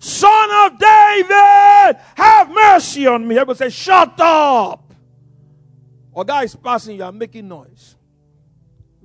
son 0.00 0.72
of 0.72 0.78
David, 0.78 2.00
have 2.16 2.50
mercy 2.50 3.06
on 3.06 3.26
me. 3.26 3.36
Everybody 3.36 3.70
say, 3.70 3.70
shut 3.70 4.18
up. 4.18 4.92
Or 6.12 6.24
guy 6.24 6.42
is 6.42 6.56
passing, 6.56 6.96
you 6.96 7.04
are 7.04 7.12
making 7.12 7.46
noise. 7.46 7.94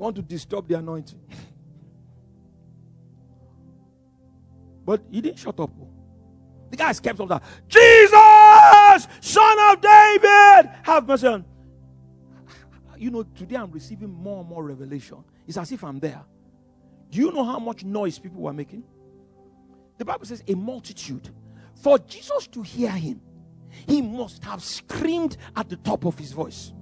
Want 0.04 0.18
to 0.18 0.22
disturb 0.22 0.68
the 0.68 0.78
anointing. 0.78 1.22
but 4.86 5.02
he 5.10 5.22
didn't 5.22 5.40
shut 5.40 5.58
up. 5.58 5.72
Oh. 5.80 5.88
The 6.70 6.76
guys 6.76 7.00
kept 7.00 7.22
on 7.22 7.30
that. 7.30 7.42
Jesus, 7.70 9.08
son 9.22 9.58
of 9.72 9.80
David, 9.80 10.70
have 10.84 11.08
mercy 11.08 11.28
on. 11.28 11.46
You 12.98 13.12
know, 13.12 13.24
today 13.24 13.56
I'm 13.56 13.72
receiving 13.72 14.10
more 14.10 14.42
and 14.42 14.50
more 14.50 14.66
revelation. 14.66 15.24
It's 15.48 15.56
as 15.56 15.72
if 15.72 15.86
I'm 15.86 16.02
there. 16.02 16.22
Do 17.10 17.20
you 17.20 17.32
know 17.32 17.46
how 17.46 17.60
much 17.60 17.86
noise 17.86 18.20
people 18.20 18.42
were 18.42 18.52
making? 18.52 18.84
The 20.00 20.04
Bible 20.04 20.26
says 20.26 20.44
a 20.46 20.54
multitude. 20.54 21.30
For 21.82 21.98
Jesus 21.98 22.48
to 22.48 22.62
hear 22.62 22.92
him, 22.92 23.22
he 23.88 24.02
must 24.02 24.44
have 24.44 24.62
screamed 24.62 25.38
at 25.56 25.70
the 25.70 25.78
top 25.78 26.06
of 26.06 26.20
his 26.20 26.34
voice. 26.34 26.74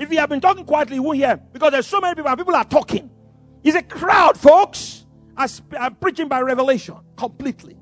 If 0.00 0.08
he 0.08 0.16
had 0.16 0.30
been 0.30 0.40
talking 0.40 0.64
quietly, 0.64 0.96
he 0.96 1.00
won't 1.00 1.18
hear 1.18 1.36
because 1.36 1.72
there's 1.72 1.86
so 1.86 2.00
many 2.00 2.14
people 2.14 2.30
and 2.30 2.38
people 2.38 2.56
are 2.56 2.64
talking. 2.64 3.10
It's 3.62 3.76
a 3.76 3.82
crowd, 3.82 4.38
folks. 4.38 5.04
I'm 5.36 5.50
uh, 5.78 5.90
preaching 5.90 6.26
by 6.26 6.40
revelation 6.40 6.96
completely. 7.18 7.76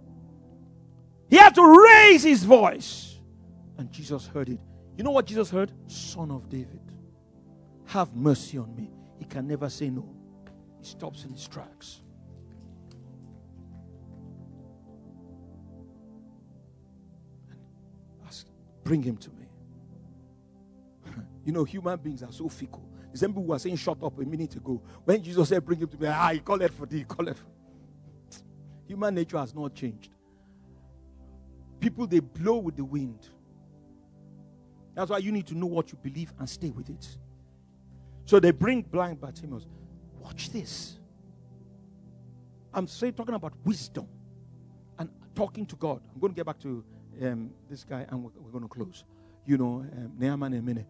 He 1.30 1.37
had 1.37 1.54
to 1.54 1.64
raise 1.64 2.25
his 2.25 2.42
voice. 2.42 3.20
And 3.76 3.92
Jesus 3.92 4.26
heard 4.26 4.48
it. 4.48 4.58
You 4.96 5.04
know 5.04 5.12
what 5.12 5.26
Jesus 5.26 5.48
heard? 5.48 5.70
Son 5.87 6.32
of 6.32 6.48
David, 6.48 6.80
have 7.87 8.12
mercy 8.16 8.58
on 8.58 8.75
me. 8.75 8.90
He 9.16 9.25
can 9.25 9.46
never 9.46 9.68
say 9.70 9.88
no. 9.88 10.12
He 10.80 10.87
stops 10.87 11.25
in 11.25 11.32
his 11.32 11.46
tracks. 11.46 12.00
Ask, 18.26 18.48
bring 18.82 19.04
him 19.04 19.16
to 19.18 19.30
me. 19.30 19.38
You 21.49 21.55
know, 21.55 21.64
human 21.64 21.99
beings 21.99 22.23
are 22.23 22.31
so 22.31 22.47
fickle. 22.47 22.87
The 23.11 23.17
same 23.17 23.31
people 23.31 23.45
were 23.45 23.59
saying, 23.59 23.76
shut 23.76 23.97
up 24.02 24.19
a 24.19 24.23
minute 24.23 24.55
ago. 24.57 24.83
When 25.02 25.23
Jesus 25.23 25.49
said, 25.49 25.64
bring 25.64 25.78
him 25.78 25.88
to 25.88 25.97
me, 25.99 26.07
ah, 26.07 26.28
he 26.31 26.40
called 26.40 26.61
it 26.61 26.75
for 26.75 26.85
thee, 26.85 27.05
call 27.05 27.26
it 27.26 27.38
for. 27.38 27.47
Human 28.87 29.14
nature 29.14 29.38
has 29.38 29.55
not 29.55 29.75
changed. 29.75 30.11
People, 31.81 32.07
they 32.07 32.21
blow 32.21 32.59
with 32.59 32.76
the 32.76 32.85
wind. 32.85 33.31
That's 34.95 35.11
why 35.11 35.17
you 35.17 35.33
need 35.33 35.47
to 35.47 35.55
know 35.55 35.64
what 35.64 35.90
you 35.90 35.97
believe 35.97 36.35
and 36.38 36.47
stay 36.47 36.69
with 36.69 36.90
it. 36.90 37.17
So 38.26 38.38
they 38.38 38.50
bring 38.50 38.83
blind 38.83 39.19
Bartimaeus. 39.19 39.67
Watch 40.21 40.50
this. 40.50 40.99
I'm 42.75 42.87
saying, 42.87 43.14
talking 43.14 43.37
about 43.37 43.55
wisdom 43.64 44.07
and 44.99 45.09
talking 45.35 45.64
to 45.64 45.76
God. 45.76 46.02
I'm 46.12 46.21
going 46.21 46.35
to 46.35 46.37
get 46.37 46.45
back 46.45 46.59
to 46.59 46.85
um, 47.23 47.52
this 47.71 47.85
guy 47.85 48.05
and 48.11 48.23
we're, 48.23 48.33
we're, 48.38 48.50
going 48.50 48.64
to 48.64 48.69
close. 48.69 49.05
You 49.47 49.57
know, 49.57 49.87
um, 49.97 50.12
Naaman 50.19 50.52
and 50.52 50.62
minute. 50.67 50.87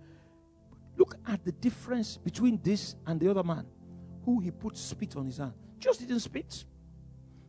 Look 0.99 1.17
at 1.29 1.45
the 1.45 1.53
difference 1.53 2.17
between 2.17 2.61
this 2.63 2.97
and 3.07 3.21
the 3.21 3.31
other 3.31 3.45
man 3.45 3.65
who 4.25 4.41
he 4.41 4.51
put 4.51 4.77
spit 4.77 5.17
on 5.17 5.27
his 5.27 5.39
hand. 5.39 5.55
Just 5.79 6.01
didn't 6.01 6.21
spit, 6.21 6.65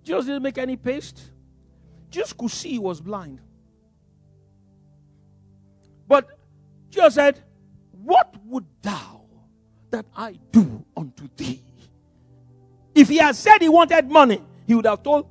just 0.03 0.27
didn't 0.27 0.43
make 0.43 0.59
any 0.59 0.77
paste. 0.77 1.31
Jesus 2.11 2.31
could 2.31 2.51
see 2.51 2.69
he 2.69 2.79
was 2.79 3.01
blind. 3.01 3.41
But 6.07 6.27
Jesus 6.89 7.15
said, 7.15 7.43
What 7.91 8.35
would 8.45 8.65
thou 8.83 9.25
that 9.89 10.05
I 10.15 10.39
do 10.51 10.85
unto 10.95 11.27
thee? 11.35 11.63
If 12.93 13.09
he 13.09 13.17
had 13.17 13.35
said 13.35 13.61
he 13.61 13.69
wanted 13.69 14.09
money, 14.09 14.43
he 14.67 14.75
would 14.75 14.85
have 14.85 15.01
told 15.01 15.27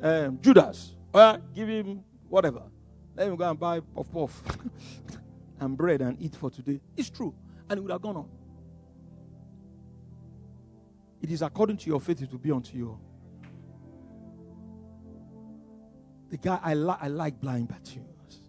um, 0.00 0.38
Judas, 0.40 0.94
well, 1.12 1.40
give 1.54 1.68
him 1.68 2.04
whatever. 2.28 2.62
Let 3.16 3.28
him 3.28 3.36
go 3.36 3.50
and 3.50 3.58
buy 3.58 3.80
puff 3.80 4.12
puff 4.12 4.42
and 5.60 5.76
bread 5.76 6.00
and 6.02 6.20
eat 6.20 6.34
for 6.34 6.50
today. 6.50 6.80
It's 6.96 7.10
true. 7.10 7.34
And 7.68 7.78
he 7.78 7.82
would 7.82 7.92
have 7.92 8.02
gone 8.02 8.16
on. 8.16 8.28
It 11.20 11.30
is 11.30 11.42
according 11.42 11.78
to 11.78 11.86
your 11.88 12.00
faith, 12.00 12.22
it 12.22 12.30
will 12.30 12.38
be 12.38 12.52
unto 12.52 12.76
you. 12.76 12.98
The 16.28 16.36
guy, 16.36 16.58
I, 16.62 16.74
li- 16.74 16.96
I 17.00 17.08
like 17.08 17.40
blind 17.40 17.68
Bartimaeus. 17.68 18.40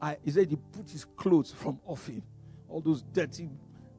I, 0.00 0.16
he 0.22 0.30
said 0.30 0.48
he 0.48 0.56
put 0.56 0.90
his 0.90 1.04
clothes 1.04 1.52
from 1.52 1.80
off 1.86 2.06
him. 2.06 2.22
All 2.68 2.80
those 2.80 3.02
dirty 3.02 3.48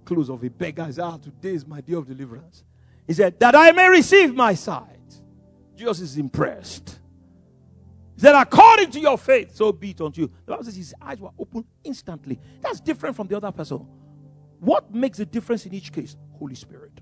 clothes 0.03 0.29
of 0.29 0.43
a 0.43 0.49
beggar. 0.49 0.85
He 0.85 0.91
said, 0.91 1.03
ah, 1.03 1.17
today 1.17 1.53
is 1.53 1.65
my 1.65 1.81
day 1.81 1.93
of 1.93 2.07
deliverance. 2.07 2.63
He 3.07 3.13
said, 3.13 3.39
that 3.39 3.55
I 3.55 3.71
may 3.71 3.89
receive 3.89 4.35
my 4.35 4.53
sight. 4.55 4.89
Jesus 5.75 6.01
is 6.01 6.17
impressed. 6.17 6.99
He 8.15 8.21
said, 8.21 8.35
according 8.35 8.91
to 8.91 8.99
your 8.99 9.17
faith, 9.17 9.55
so 9.55 9.71
be 9.71 9.91
it 9.91 10.01
unto 10.01 10.21
you. 10.21 10.31
The 10.45 10.51
Bible 10.53 10.63
says 10.63 10.75
his 10.75 10.95
eyes 11.01 11.19
were 11.19 11.31
opened 11.37 11.65
instantly. 11.83 12.39
That's 12.61 12.79
different 12.79 13.15
from 13.15 13.27
the 13.27 13.37
other 13.37 13.51
person. 13.51 13.85
What 14.59 14.93
makes 14.93 15.17
the 15.17 15.25
difference 15.25 15.65
in 15.65 15.73
each 15.73 15.91
case? 15.91 16.15
Holy 16.39 16.55
Spirit. 16.55 17.01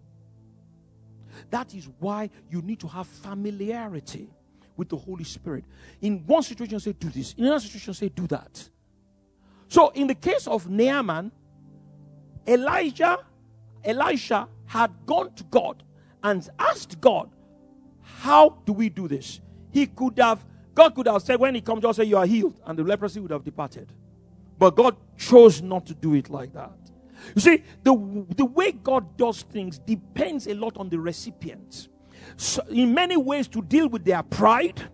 That 1.49 1.73
is 1.75 1.87
why 1.99 2.29
you 2.49 2.61
need 2.61 2.79
to 2.79 2.87
have 2.87 3.07
familiarity 3.07 4.29
with 4.75 4.89
the 4.89 4.97
Holy 4.97 5.23
Spirit. 5.23 5.65
In 6.01 6.25
one 6.25 6.43
situation, 6.43 6.79
say, 6.79 6.93
do 6.93 7.09
this. 7.09 7.33
In 7.37 7.45
another 7.45 7.59
situation, 7.59 7.93
say, 7.93 8.09
do 8.09 8.27
that. 8.27 8.69
So, 9.67 9.89
in 9.89 10.07
the 10.07 10.15
case 10.15 10.47
of 10.47 10.69
Naaman, 10.69 11.31
Elijah, 12.47 13.19
Elisha 13.83 14.47
had 14.65 14.91
gone 15.05 15.33
to 15.33 15.43
God 15.45 15.83
and 16.23 16.47
asked 16.59 16.99
God, 16.99 17.29
How 18.01 18.61
do 18.65 18.73
we 18.73 18.89
do 18.89 19.07
this? 19.07 19.41
He 19.71 19.87
could 19.87 20.17
have, 20.19 20.43
God 20.73 20.95
could 20.95 21.07
have 21.07 21.21
said, 21.21 21.39
When 21.39 21.55
he 21.55 21.61
comes, 21.61 21.81
just 21.81 21.97
say, 21.97 22.05
You 22.05 22.17
are 22.17 22.25
healed, 22.25 22.59
and 22.65 22.77
the 22.77 22.83
leprosy 22.83 23.19
would 23.19 23.31
have 23.31 23.43
departed. 23.43 23.91
But 24.57 24.75
God 24.75 24.95
chose 25.17 25.61
not 25.61 25.85
to 25.87 25.93
do 25.93 26.13
it 26.13 26.29
like 26.29 26.53
that. 26.53 26.71
You 27.35 27.41
see, 27.41 27.63
the, 27.83 28.25
the 28.35 28.45
way 28.45 28.71
God 28.71 29.17
does 29.17 29.43
things 29.43 29.79
depends 29.79 30.47
a 30.47 30.53
lot 30.53 30.77
on 30.77 30.89
the 30.89 30.99
recipient. 30.99 31.87
So 32.37 32.63
in 32.69 32.93
many 32.93 33.17
ways, 33.17 33.47
to 33.49 33.61
deal 33.61 33.87
with 33.87 34.05
their 34.05 34.23
pride, 34.23 34.89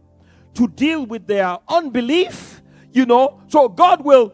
to 0.55 0.67
deal 0.67 1.05
with 1.05 1.27
their 1.27 1.57
unbelief, 1.67 2.61
you 2.91 3.05
know. 3.05 3.41
So 3.47 3.69
God 3.69 4.03
will, 4.03 4.33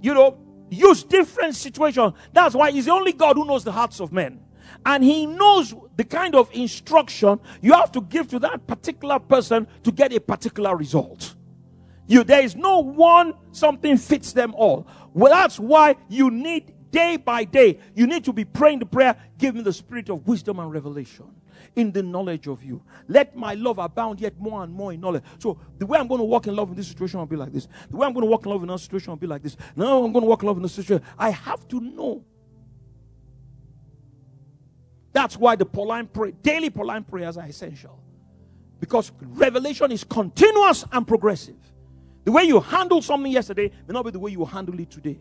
you 0.00 0.14
know, 0.14 0.38
use 0.70 1.02
different 1.04 1.54
situations. 1.54 2.14
That's 2.32 2.54
why 2.54 2.70
He's 2.70 2.86
the 2.86 2.92
only 2.92 3.12
God 3.12 3.36
who 3.36 3.44
knows 3.44 3.64
the 3.64 3.72
hearts 3.72 4.00
of 4.00 4.12
men. 4.12 4.43
And 4.84 5.02
He 5.02 5.26
knows 5.26 5.74
the 5.96 6.04
kind 6.04 6.34
of 6.34 6.50
instruction 6.52 7.40
you 7.60 7.72
have 7.72 7.92
to 7.92 8.00
give 8.02 8.28
to 8.28 8.38
that 8.40 8.66
particular 8.66 9.18
person 9.18 9.66
to 9.82 9.92
get 9.92 10.12
a 10.12 10.20
particular 10.20 10.76
result. 10.76 11.34
You, 12.06 12.24
there 12.24 12.42
is 12.42 12.54
no 12.54 12.80
one 12.80 13.34
something 13.52 13.96
fits 13.96 14.32
them 14.32 14.54
all. 14.54 14.86
Well, 15.14 15.32
that's 15.32 15.58
why 15.58 15.96
you 16.08 16.30
need 16.30 16.74
day 16.90 17.16
by 17.16 17.44
day, 17.44 17.80
you 17.94 18.06
need 18.06 18.24
to 18.24 18.32
be 18.32 18.44
praying 18.44 18.78
the 18.78 18.86
prayer, 18.86 19.16
give 19.36 19.54
me 19.54 19.62
the 19.62 19.72
spirit 19.72 20.08
of 20.10 20.26
wisdom 20.28 20.60
and 20.60 20.70
revelation 20.70 21.26
in 21.74 21.90
the 21.90 22.02
knowledge 22.02 22.46
of 22.46 22.62
you. 22.62 22.82
Let 23.08 23.34
my 23.34 23.54
love 23.54 23.78
abound 23.78 24.20
yet 24.20 24.38
more 24.38 24.62
and 24.62 24.72
more 24.72 24.92
in 24.92 25.00
knowledge. 25.00 25.24
So 25.38 25.58
the 25.78 25.86
way 25.86 25.98
I'm 25.98 26.06
going 26.06 26.20
to 26.20 26.24
walk 26.24 26.46
in 26.46 26.54
love 26.54 26.70
in 26.70 26.76
this 26.76 26.86
situation 26.88 27.18
will 27.18 27.26
be 27.26 27.36
like 27.36 27.52
this. 27.52 27.66
The 27.90 27.96
way 27.96 28.06
I'm 28.06 28.12
going 28.12 28.24
to 28.24 28.30
walk 28.30 28.44
in 28.44 28.52
love 28.52 28.62
in 28.62 28.68
another 28.68 28.80
situation 28.80 29.10
will 29.10 29.16
be 29.16 29.26
like 29.26 29.42
this. 29.42 29.56
Now 29.74 30.04
I'm 30.04 30.12
going 30.12 30.22
to 30.22 30.28
walk 30.28 30.42
in 30.42 30.46
love 30.46 30.56
in 30.56 30.62
this 30.62 30.72
situation. 30.72 31.04
I 31.18 31.30
have 31.30 31.66
to 31.68 31.80
know. 31.80 32.24
That's 35.14 35.38
why 35.38 35.56
the 35.56 35.64
Pauline 35.64 36.08
prayer, 36.08 36.32
daily 36.42 36.68
Pauline 36.68 37.04
prayers 37.04 37.38
are 37.38 37.46
essential. 37.46 37.98
Because 38.80 39.12
revelation 39.20 39.92
is 39.92 40.04
continuous 40.04 40.84
and 40.92 41.06
progressive. 41.06 41.56
The 42.24 42.32
way 42.32 42.42
you 42.44 42.60
handled 42.60 43.04
something 43.04 43.30
yesterday 43.30 43.70
may 43.86 43.92
not 43.94 44.04
be 44.04 44.10
the 44.10 44.18
way 44.18 44.32
you 44.32 44.44
handle 44.44 44.78
it 44.78 44.90
today. 44.90 45.20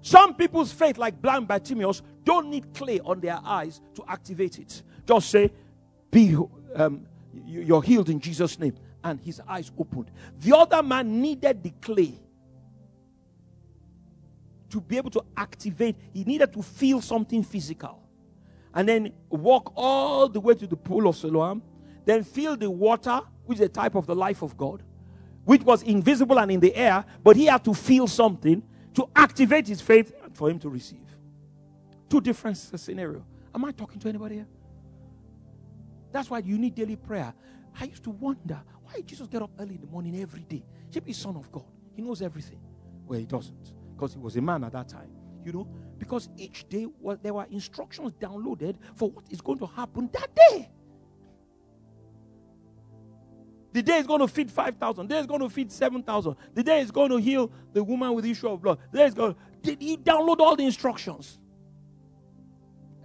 Some 0.00 0.34
people's 0.34 0.70
faith, 0.70 0.96
like 0.96 1.20
blind 1.20 1.48
Bartimaeus, 1.48 2.02
don't 2.22 2.50
need 2.50 2.72
clay 2.72 3.00
on 3.00 3.20
their 3.20 3.40
eyes 3.42 3.80
to 3.94 4.04
activate 4.06 4.58
it. 4.58 4.82
Just 5.06 5.28
say, 5.28 5.50
"Be, 6.10 6.36
um, 6.76 7.06
you're 7.32 7.82
healed 7.82 8.10
in 8.10 8.20
Jesus' 8.20 8.58
name," 8.58 8.76
and 9.02 9.20
his 9.20 9.40
eyes 9.48 9.72
opened. 9.76 10.10
The 10.38 10.56
other 10.56 10.82
man 10.82 11.20
needed 11.20 11.62
the 11.62 11.70
clay 11.82 12.20
to 14.68 14.80
be 14.80 14.98
able 14.98 15.10
to 15.10 15.24
activate. 15.36 15.96
He 16.12 16.22
needed 16.24 16.52
to 16.52 16.62
feel 16.62 17.00
something 17.00 17.42
physical, 17.42 18.03
and 18.74 18.88
then 18.88 19.12
walk 19.30 19.72
all 19.76 20.28
the 20.28 20.40
way 20.40 20.54
to 20.54 20.66
the 20.66 20.76
pool 20.76 21.08
of 21.08 21.16
Siloam. 21.16 21.62
Then 22.04 22.24
feel 22.24 22.56
the 22.56 22.70
water, 22.70 23.20
which 23.46 23.58
is 23.58 23.64
a 23.64 23.68
type 23.68 23.94
of 23.94 24.06
the 24.06 24.14
life 24.14 24.42
of 24.42 24.56
God, 24.56 24.82
which 25.44 25.62
was 25.62 25.82
invisible 25.82 26.38
and 26.38 26.50
in 26.50 26.60
the 26.60 26.74
air, 26.74 27.04
but 27.22 27.36
he 27.36 27.46
had 27.46 27.64
to 27.64 27.72
feel 27.72 28.06
something 28.06 28.62
to 28.94 29.08
activate 29.16 29.68
his 29.68 29.80
faith 29.80 30.12
for 30.32 30.50
him 30.50 30.58
to 30.58 30.68
receive. 30.68 30.98
Two 32.10 32.20
different 32.20 32.56
scenarios. 32.56 33.22
Am 33.54 33.64
I 33.64 33.72
talking 33.72 34.00
to 34.00 34.08
anybody 34.08 34.36
here? 34.36 34.46
That's 36.12 36.28
why 36.28 36.40
you 36.40 36.58
need 36.58 36.74
daily 36.74 36.96
prayer. 36.96 37.32
I 37.80 37.84
used 37.84 38.04
to 38.04 38.10
wonder 38.10 38.60
why 38.82 39.00
Jesus 39.00 39.26
get 39.26 39.42
up 39.42 39.50
early 39.58 39.76
in 39.76 39.80
the 39.80 39.86
morning 39.86 40.20
every 40.20 40.42
day. 40.42 40.64
He 40.90 41.00
be 41.00 41.12
son 41.12 41.36
of 41.36 41.50
God. 41.50 41.64
He 41.94 42.02
knows 42.02 42.22
everything. 42.22 42.60
Well, 43.06 43.18
he 43.18 43.26
doesn't 43.26 43.72
because 43.94 44.14
he 44.14 44.20
was 44.20 44.36
a 44.36 44.40
man 44.40 44.64
at 44.64 44.72
that 44.72 44.88
time. 44.88 45.10
You 45.44 45.52
know, 45.52 45.68
because 45.98 46.28
each 46.36 46.68
day 46.68 46.86
was, 47.00 47.18
there 47.22 47.34
were 47.34 47.46
instructions 47.50 48.12
downloaded 48.20 48.76
for 48.96 49.10
what 49.10 49.24
is 49.30 49.40
going 49.40 49.58
to 49.58 49.66
happen 49.66 50.08
that 50.12 50.34
day. 50.34 50.68
The 53.72 53.82
day 53.82 53.98
is 53.98 54.06
going 54.06 54.20
to 54.20 54.28
feed 54.28 54.52
5,000. 54.52 55.08
The 55.08 55.14
day 55.14 55.20
is 55.20 55.26
going 55.26 55.40
to 55.40 55.48
feed 55.48 55.72
7,000. 55.72 56.36
The 56.54 56.62
day 56.62 56.80
is 56.80 56.92
going 56.92 57.10
to 57.10 57.16
heal 57.16 57.50
the 57.72 57.82
woman 57.82 58.14
with 58.14 58.24
the 58.24 58.30
issue 58.30 58.48
of 58.48 58.62
blood. 58.62 58.78
The 58.92 58.98
day 58.98 59.04
is 59.06 59.14
going 59.14 59.34
to, 59.64 59.76
he 59.80 59.96
download 59.96 60.38
all 60.38 60.54
the 60.54 60.64
instructions? 60.64 61.38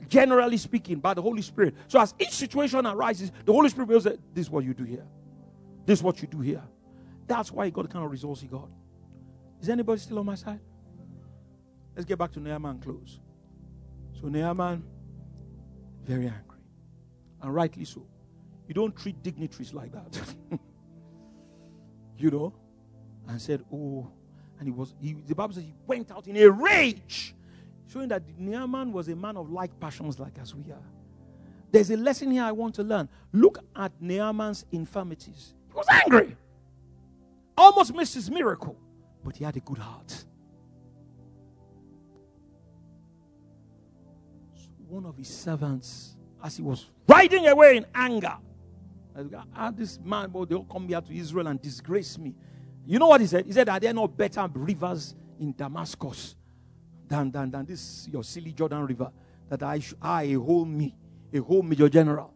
Generally 0.08 0.58
speaking, 0.58 1.00
by 1.00 1.16
the 1.16 1.24
Holy 1.24 1.42
Spirit. 1.42 1.74
So 1.88 2.00
as 2.00 2.14
each 2.20 2.32
situation 2.32 2.86
arises, 2.86 3.32
the 3.46 3.52
Holy 3.52 3.70
Spirit 3.70 3.90
will 3.90 4.02
say, 4.02 4.18
This 4.34 4.46
is 4.46 4.52
what 4.52 4.64
you 4.64 4.76
do 4.76 4.84
here. 4.84 5.06
This 5.88 6.00
is 6.00 6.04
what 6.04 6.22
you 6.22 6.28
do 6.28 6.40
here. 6.40 6.64
That's 7.26 7.52
why 7.52 7.66
he 7.66 7.72
got 7.72 7.84
the 7.84 7.88
kind 7.88 8.06
of 8.06 8.12
results 8.12 8.42
he 8.42 8.48
got. 8.48 8.70
Is 9.62 9.70
anybody 9.70 10.00
still 10.00 10.20
on 10.20 10.26
my 10.28 10.36
side? 10.36 10.60
Let's 12.00 12.08
get 12.08 12.18
back 12.18 12.32
to 12.32 12.40
Naaman 12.40 12.72
and 12.72 12.82
close. 12.82 13.20
So 14.22 14.30
Naaman, 14.30 14.82
very 16.06 16.28
angry. 16.28 16.62
And 17.42 17.54
rightly 17.54 17.84
so. 17.84 18.08
You 18.70 18.74
don't 18.74 18.96
treat 18.96 19.22
dignitaries 19.22 19.74
like 19.74 19.92
that. 19.92 20.18
you 22.18 22.32
know? 22.32 22.54
And 23.28 23.42
said, 23.42 23.66
Oh, 23.70 24.10
and 24.58 24.70
he 24.70 24.72
was, 24.72 24.96
he, 25.02 25.18
the 25.28 25.36
Bible 25.36 25.54
says 25.54 25.64
he 25.64 25.74
went 25.86 26.10
out 26.10 26.26
in 26.26 26.38
a 26.38 26.50
rage, 26.50 27.36
showing 27.92 28.08
that 28.08 28.24
Naaman 28.38 28.94
was 28.94 29.10
a 29.10 29.16
man 29.18 29.36
of 29.36 29.52
like 29.52 29.78
passions, 29.78 30.20
like 30.20 30.40
as 30.40 30.56
we 30.56 30.72
are. 30.72 30.90
There's 31.70 31.90
a 31.90 31.98
lesson 31.98 32.32
here 32.32 32.44
I 32.44 32.54
want 32.54 32.76
to 32.76 32.84
learn. 32.84 33.10
Look 33.34 33.60
at 33.76 33.92
Naaman's 34.00 34.66
infirmities. 34.72 35.54
He 35.68 35.74
was 35.74 35.88
angry, 35.90 36.38
almost 37.58 37.94
missed 37.94 38.14
his 38.14 38.32
miracle, 38.32 38.78
but 39.22 39.36
he 39.36 39.44
had 39.44 39.58
a 39.58 39.60
good 39.60 39.80
heart. 39.80 40.24
One 44.90 45.06
of 45.06 45.16
his 45.18 45.28
servants, 45.28 46.16
as 46.44 46.58
he 46.58 46.64
was 46.64 46.86
riding 47.08 47.48
away 47.48 47.78
in 47.78 47.86
anger, 47.94 48.36
Ah, 49.56 49.72
this 49.72 50.00
man, 50.04 50.30
boy, 50.30 50.46
they'll 50.46 50.64
come 50.64 50.88
here 50.88 51.02
to 51.02 51.14
Israel 51.14 51.48
and 51.48 51.62
disgrace 51.62 52.18
me. 52.18 52.34
You 52.86 53.00
know 53.00 53.08
what 53.08 53.22
he 53.22 53.28
said? 53.28 53.46
He 53.46 53.52
said, 53.52 53.68
Are 53.68 53.80
there 53.80 53.94
no 53.94 54.08
better 54.08 54.48
rivers 54.54 55.16
in 55.40 55.54
Damascus 55.54 56.36
than, 57.08 57.32
than, 57.32 57.52
than 57.52 57.66
this, 57.66 58.08
your 58.12 58.24
silly 58.24 58.54
Jordan 58.54 58.86
River? 58.86 59.12
That 59.50 59.64
I, 59.64 59.82
I, 60.02 60.24
a 60.24 60.40
whole 60.40 60.66
me, 60.66 60.96
a 61.34 61.40
whole 61.40 61.64
major 61.64 61.90
general, 61.90 62.34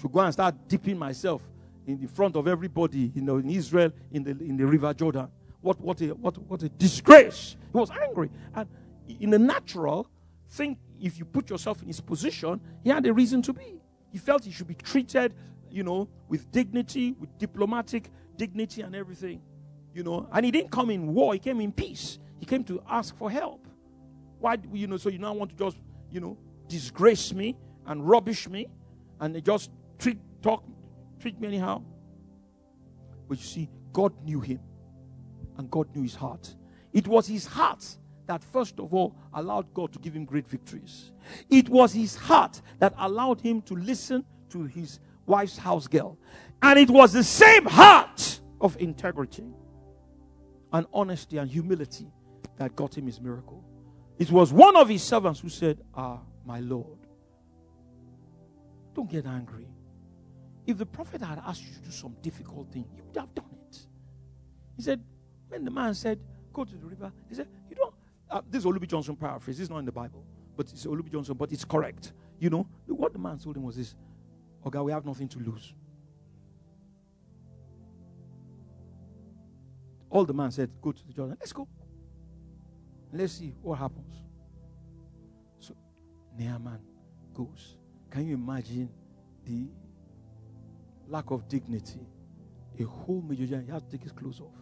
should 0.00 0.10
go 0.10 0.20
and 0.20 0.32
start 0.32 0.54
dipping 0.66 0.98
myself 0.98 1.42
in 1.86 2.00
the 2.00 2.08
front 2.08 2.36
of 2.36 2.48
everybody, 2.48 3.12
you 3.14 3.22
know, 3.22 3.36
in 3.36 3.50
Israel, 3.50 3.92
in 4.10 4.24
the, 4.24 4.30
in 4.30 4.56
the 4.56 4.66
river 4.66 4.92
Jordan. 4.94 5.28
What, 5.60 5.80
what, 5.80 6.00
a, 6.00 6.08
what, 6.08 6.38
what 6.38 6.62
a 6.62 6.68
disgrace. 6.68 7.56
He 7.72 7.78
was 7.78 7.90
angry. 7.90 8.30
And 8.54 8.66
in 9.20 9.30
the 9.30 9.38
natural, 9.38 10.08
think 10.48 10.78
if 11.00 11.18
you 11.18 11.24
put 11.24 11.50
yourself 11.50 11.80
in 11.82 11.88
his 11.88 12.00
position, 12.00 12.60
he 12.82 12.90
had 12.90 13.06
a 13.06 13.12
reason 13.12 13.42
to 13.42 13.52
be. 13.52 13.80
He 14.12 14.18
felt 14.18 14.44
he 14.44 14.50
should 14.50 14.66
be 14.66 14.74
treated 14.74 15.34
you 15.70 15.82
know, 15.82 16.08
with 16.28 16.50
dignity, 16.50 17.12
with 17.12 17.36
diplomatic 17.38 18.10
dignity 18.36 18.82
and 18.82 18.94
everything, 18.94 19.40
you 19.94 20.02
know. 20.02 20.28
And 20.32 20.44
he 20.44 20.50
didn't 20.50 20.70
come 20.70 20.90
in 20.90 21.14
war, 21.14 21.32
he 21.32 21.38
came 21.38 21.60
in 21.60 21.72
peace. 21.72 22.18
He 22.38 22.46
came 22.46 22.64
to 22.64 22.82
ask 22.88 23.16
for 23.16 23.30
help. 23.30 23.66
Why, 24.38 24.56
you 24.72 24.86
know, 24.86 24.96
so 24.96 25.10
you 25.10 25.18
now 25.18 25.34
want 25.34 25.50
to 25.50 25.56
just, 25.56 25.78
you 26.10 26.20
know, 26.20 26.38
disgrace 26.68 27.32
me 27.32 27.56
and 27.86 28.06
rubbish 28.08 28.48
me 28.48 28.68
and 29.20 29.42
just 29.44 29.70
treat, 29.98 30.18
talk, 30.40 30.64
treat 31.18 31.38
me 31.38 31.48
anyhow. 31.48 31.82
But 33.28 33.38
you 33.38 33.44
see, 33.44 33.68
God 33.92 34.14
knew 34.24 34.40
him 34.40 34.60
and 35.58 35.70
God 35.70 35.94
knew 35.94 36.02
his 36.02 36.14
heart. 36.14 36.54
It 36.92 37.06
was 37.06 37.26
his 37.26 37.46
heart 37.46 37.98
that 38.30 38.44
first 38.44 38.78
of 38.78 38.94
all 38.94 39.12
allowed 39.34 39.74
God 39.74 39.92
to 39.92 39.98
give 39.98 40.14
him 40.14 40.24
great 40.24 40.46
victories. 40.46 41.10
It 41.50 41.68
was 41.68 41.92
his 41.92 42.14
heart 42.14 42.62
that 42.78 42.94
allowed 42.96 43.40
him 43.40 43.60
to 43.62 43.74
listen 43.74 44.24
to 44.50 44.66
his 44.66 45.00
wife's 45.26 45.58
house 45.58 45.88
girl. 45.88 46.16
And 46.62 46.78
it 46.78 46.88
was 46.88 47.12
the 47.12 47.24
same 47.24 47.64
heart 47.64 48.40
of 48.60 48.76
integrity 48.80 49.52
and 50.72 50.86
honesty 50.92 51.38
and 51.38 51.50
humility 51.50 52.06
that 52.56 52.76
got 52.76 52.96
him 52.96 53.06
his 53.06 53.20
miracle. 53.20 53.64
It 54.16 54.30
was 54.30 54.52
one 54.52 54.76
of 54.76 54.88
his 54.88 55.02
servants 55.02 55.40
who 55.40 55.48
said, 55.48 55.80
Ah, 55.92 56.20
my 56.46 56.60
Lord, 56.60 56.98
don't 58.94 59.10
get 59.10 59.26
angry. 59.26 59.66
If 60.68 60.78
the 60.78 60.86
prophet 60.86 61.20
had 61.20 61.42
asked 61.44 61.64
you 61.66 61.74
to 61.74 61.80
do 61.80 61.90
some 61.90 62.14
difficult 62.22 62.70
thing, 62.70 62.84
you 62.94 63.02
would 63.08 63.16
have 63.16 63.34
done 63.34 63.56
it. 63.68 63.78
He 64.76 64.82
said, 64.82 65.02
when 65.48 65.64
the 65.64 65.72
man 65.72 65.94
said, 65.94 66.20
Go 66.52 66.64
to 66.64 66.76
the 66.76 66.86
river, 66.86 67.12
he 67.28 67.34
said. 67.34 67.48
Uh, 68.30 68.40
this 68.48 68.60
is 68.60 68.66
Olubi 68.66 68.86
Johnson 68.86 69.16
paraphrase. 69.16 69.58
Is 69.58 69.68
not 69.68 69.78
in 69.78 69.84
the 69.84 69.92
Bible, 69.92 70.24
but 70.56 70.70
it's 70.70 70.86
Olubi 70.86 71.10
Johnson, 71.10 71.34
but 71.34 71.50
it's 71.50 71.64
correct. 71.64 72.12
You 72.38 72.50
know, 72.50 72.66
what 72.86 73.12
the 73.12 73.18
man 73.18 73.38
told 73.38 73.56
him 73.56 73.64
was 73.64 73.76
this 73.76 73.94
Oh, 74.64 74.70
God, 74.70 74.82
we 74.82 74.92
have 74.92 75.04
nothing 75.04 75.28
to 75.28 75.38
lose. 75.38 75.74
All 80.10 80.24
the 80.24 80.34
man 80.34 80.50
said, 80.50 80.70
Go 80.80 80.92
to 80.92 81.06
the 81.06 81.12
Jordan. 81.12 81.36
Let's 81.40 81.52
go. 81.52 81.66
Let's 83.12 83.32
see 83.34 83.54
what 83.62 83.78
happens. 83.78 84.12
So 85.58 85.74
Naaman 86.38 86.80
goes. 87.34 87.76
Can 88.10 88.26
you 88.26 88.34
imagine 88.34 88.90
the 89.44 89.68
lack 91.08 91.30
of 91.30 91.48
dignity? 91.48 92.00
A 92.78 92.84
whole 92.84 93.22
major 93.22 93.46
giant, 93.46 93.66
he 93.66 93.72
has 93.72 93.82
to 93.82 93.90
take 93.90 94.02
his 94.02 94.12
clothes 94.12 94.40
off. 94.40 94.54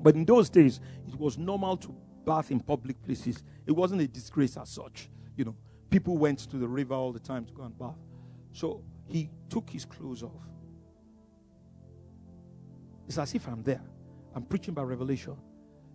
But 0.00 0.14
in 0.14 0.24
those 0.24 0.48
days, 0.48 0.80
it 1.08 1.18
was 1.18 1.38
normal 1.38 1.76
to 1.78 1.94
bath 2.24 2.50
in 2.50 2.60
public 2.60 3.02
places. 3.02 3.42
It 3.66 3.72
wasn't 3.72 4.02
a 4.02 4.08
disgrace 4.08 4.56
as 4.56 4.68
such. 4.68 5.08
You 5.36 5.46
know, 5.46 5.56
people 5.90 6.18
went 6.18 6.40
to 6.50 6.56
the 6.56 6.68
river 6.68 6.94
all 6.94 7.12
the 7.12 7.20
time 7.20 7.44
to 7.46 7.52
go 7.52 7.62
and 7.62 7.78
bath. 7.78 7.98
So 8.52 8.82
he 9.08 9.30
took 9.48 9.70
his 9.70 9.84
clothes 9.84 10.22
off. 10.22 10.42
It's 13.06 13.18
as 13.18 13.34
if 13.34 13.46
I'm 13.46 13.62
there. 13.62 13.82
I'm 14.34 14.42
preaching 14.42 14.74
by 14.74 14.82
revelation. 14.82 15.36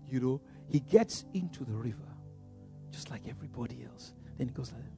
You 0.10 0.20
know, 0.20 0.42
he 0.68 0.80
gets 0.80 1.26
into 1.34 1.64
the 1.64 1.74
river 1.74 1.98
just 2.92 3.10
like 3.10 3.22
everybody 3.28 3.86
else. 3.90 4.14
Then 4.38 4.48
he 4.48 4.54
goes 4.54 4.72
like 4.72 4.82
that. 4.82 4.92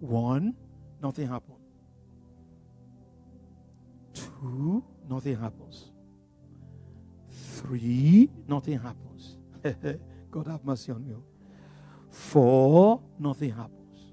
One, 0.00 0.54
nothing 1.02 1.28
happened. 1.28 1.58
Two, 4.12 4.84
nothing 5.08 5.36
happens. 5.38 5.92
Three, 7.56 8.28
nothing 8.46 8.78
happens. 8.78 9.38
God 10.30 10.46
have 10.46 10.64
mercy 10.64 10.92
on 10.92 11.04
you. 11.06 11.22
Four, 12.10 13.00
nothing 13.18 13.50
happens. 13.50 14.12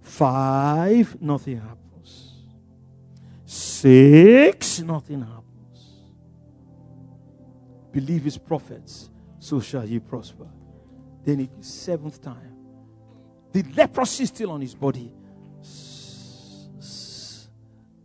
Five, 0.00 1.20
nothing 1.20 1.60
happens. 1.60 2.32
Six, 3.44 4.80
nothing 4.80 5.20
happens. 5.20 5.42
Believe 7.90 8.24
his 8.24 8.38
prophets, 8.38 9.10
so 9.38 9.60
shall 9.60 9.84
you 9.84 10.00
prosper. 10.00 10.48
Then 11.24 11.38
the 11.38 11.64
seventh 11.64 12.22
time, 12.22 12.56
the 13.52 13.64
leprosy 13.76 14.26
still 14.26 14.52
on 14.52 14.60
his 14.60 14.74
body. 14.74 15.12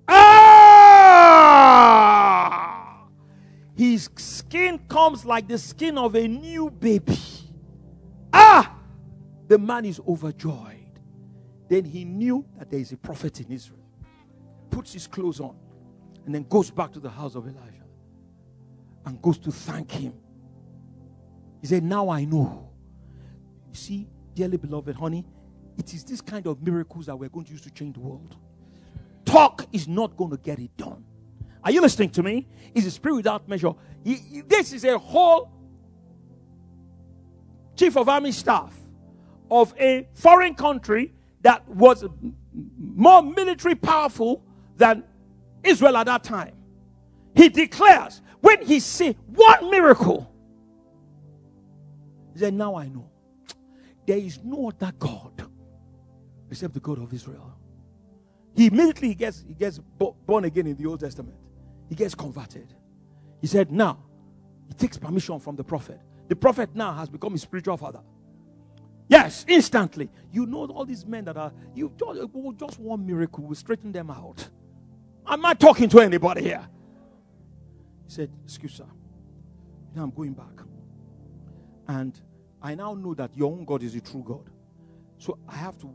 Ah! 0.07 2.16
His 3.77 4.09
skin 4.15 4.79
comes 4.87 5.23
like 5.23 5.47
the 5.47 5.59
skin 5.59 5.99
of 5.99 6.15
a 6.15 6.27
new 6.27 6.71
baby. 6.71 7.19
Ah! 8.33 8.75
The 9.47 9.59
man 9.59 9.85
is 9.85 10.01
overjoyed. 10.07 10.99
Then 11.69 11.85
he 11.85 12.03
knew 12.03 12.43
that 12.57 12.71
there 12.71 12.79
is 12.79 12.91
a 12.91 12.97
prophet 12.97 13.39
in 13.39 13.51
Israel. 13.51 13.85
Puts 14.71 14.93
his 14.93 15.05
clothes 15.05 15.39
on 15.39 15.55
and 16.25 16.33
then 16.33 16.43
goes 16.49 16.71
back 16.71 16.91
to 16.93 16.99
the 16.99 17.09
house 17.09 17.35
of 17.35 17.47
Elijah 17.47 17.85
and 19.05 19.21
goes 19.21 19.37
to 19.37 19.51
thank 19.51 19.91
him. 19.91 20.13
He 21.61 21.67
said, 21.67 21.83
Now 21.83 22.09
I 22.09 22.25
know. 22.25 22.71
You 23.69 23.75
see, 23.75 24.07
dearly 24.33 24.57
beloved, 24.57 24.95
honey, 24.95 25.23
it 25.77 25.93
is 25.93 26.03
this 26.03 26.19
kind 26.19 26.47
of 26.47 26.63
miracles 26.63 27.05
that 27.05 27.15
we're 27.15 27.29
going 27.29 27.45
to 27.45 27.51
use 27.51 27.61
to 27.61 27.69
change 27.69 27.93
the 27.93 27.99
world. 27.99 28.35
Talk 29.23 29.67
is 29.71 29.87
not 29.87 30.17
going 30.17 30.31
to 30.31 30.37
get 30.37 30.57
it 30.57 30.75
done. 30.77 31.03
Are 31.67 31.71
you 31.71 31.81
listening 31.81 32.11
to 32.11 32.23
me? 32.23 32.47
It's 32.73 32.87
a 32.87 32.91
spirit 32.91 33.15
without 33.15 33.49
measure. 33.49 33.73
He, 34.01 34.15
he, 34.15 34.39
this 34.39 34.71
is 34.71 34.85
a 34.85 34.97
whole 34.97 35.51
chief 37.75 37.97
of 37.97 38.07
army 38.07 38.31
staff 38.31 38.73
of 39.51 39.73
a 39.77 40.07
foreign 40.13 40.55
country 40.55 41.13
that 41.41 41.67
was 41.67 42.05
more 42.79 43.21
military 43.21 43.75
powerful 43.75 44.45
than 44.77 45.03
Israel 45.61 45.97
at 45.97 46.05
that 46.05 46.23
time. 46.23 46.55
He 47.35 47.49
declares 47.49 48.21
when 48.39 48.65
he 48.65 48.79
see 48.79 49.17
one 49.25 49.69
miracle, 49.69 50.31
he 52.31 52.39
said, 52.39 52.53
Now 52.53 52.77
I 52.77 52.87
know 52.87 53.09
there 54.05 54.19
is 54.19 54.39
no 54.41 54.69
other 54.69 54.93
God 54.97 55.45
except 56.49 56.75
the 56.75 56.79
God 56.79 56.99
of 56.99 57.13
Israel. 57.13 57.53
He 58.55 58.67
immediately 58.67 59.13
gets 59.15 59.43
he 59.45 59.53
gets 59.53 59.79
born 59.79 60.45
again 60.45 60.67
in 60.67 60.77
the 60.77 60.85
Old 60.85 61.01
Testament. 61.01 61.35
He 61.89 61.95
gets 61.95 62.15
converted. 62.15 62.73
He 63.41 63.47
said, 63.47 63.71
Now 63.71 63.99
he 64.67 64.73
takes 64.73 64.97
permission 64.97 65.39
from 65.39 65.55
the 65.55 65.63
prophet. 65.63 65.99
The 66.27 66.35
prophet 66.35 66.75
now 66.75 66.93
has 66.93 67.09
become 67.09 67.31
his 67.33 67.41
spiritual 67.41 67.77
father. 67.77 68.01
Yes, 69.07 69.45
instantly. 69.47 70.09
You 70.31 70.45
know 70.45 70.65
all 70.65 70.85
these 70.85 71.05
men 71.05 71.25
that 71.25 71.37
are 71.37 71.53
you 71.73 71.93
just, 71.97 72.59
just 72.59 72.79
one 72.79 73.05
miracle 73.05 73.45
will 73.45 73.55
straighten 73.55 73.91
them 73.91 74.11
out. 74.11 74.49
I'm 75.25 75.41
not 75.41 75.59
talking 75.59 75.87
to 75.89 75.99
anybody 75.99 76.43
here. 76.43 76.67
He 78.05 78.11
said, 78.13 78.31
Excuse 78.43 78.73
sir. 78.73 78.85
Now 79.95 80.03
I'm 80.03 80.11
going 80.11 80.33
back. 80.33 80.61
And 81.87 82.19
I 82.61 82.75
now 82.75 82.93
know 82.93 83.13
that 83.13 83.35
your 83.35 83.51
own 83.51 83.63
God 83.63 83.83
is 83.83 83.93
the 83.93 84.01
true 84.01 84.23
God. 84.25 84.49
So 85.17 85.39
I 85.47 85.55
have 85.55 85.77
to, 85.79 85.89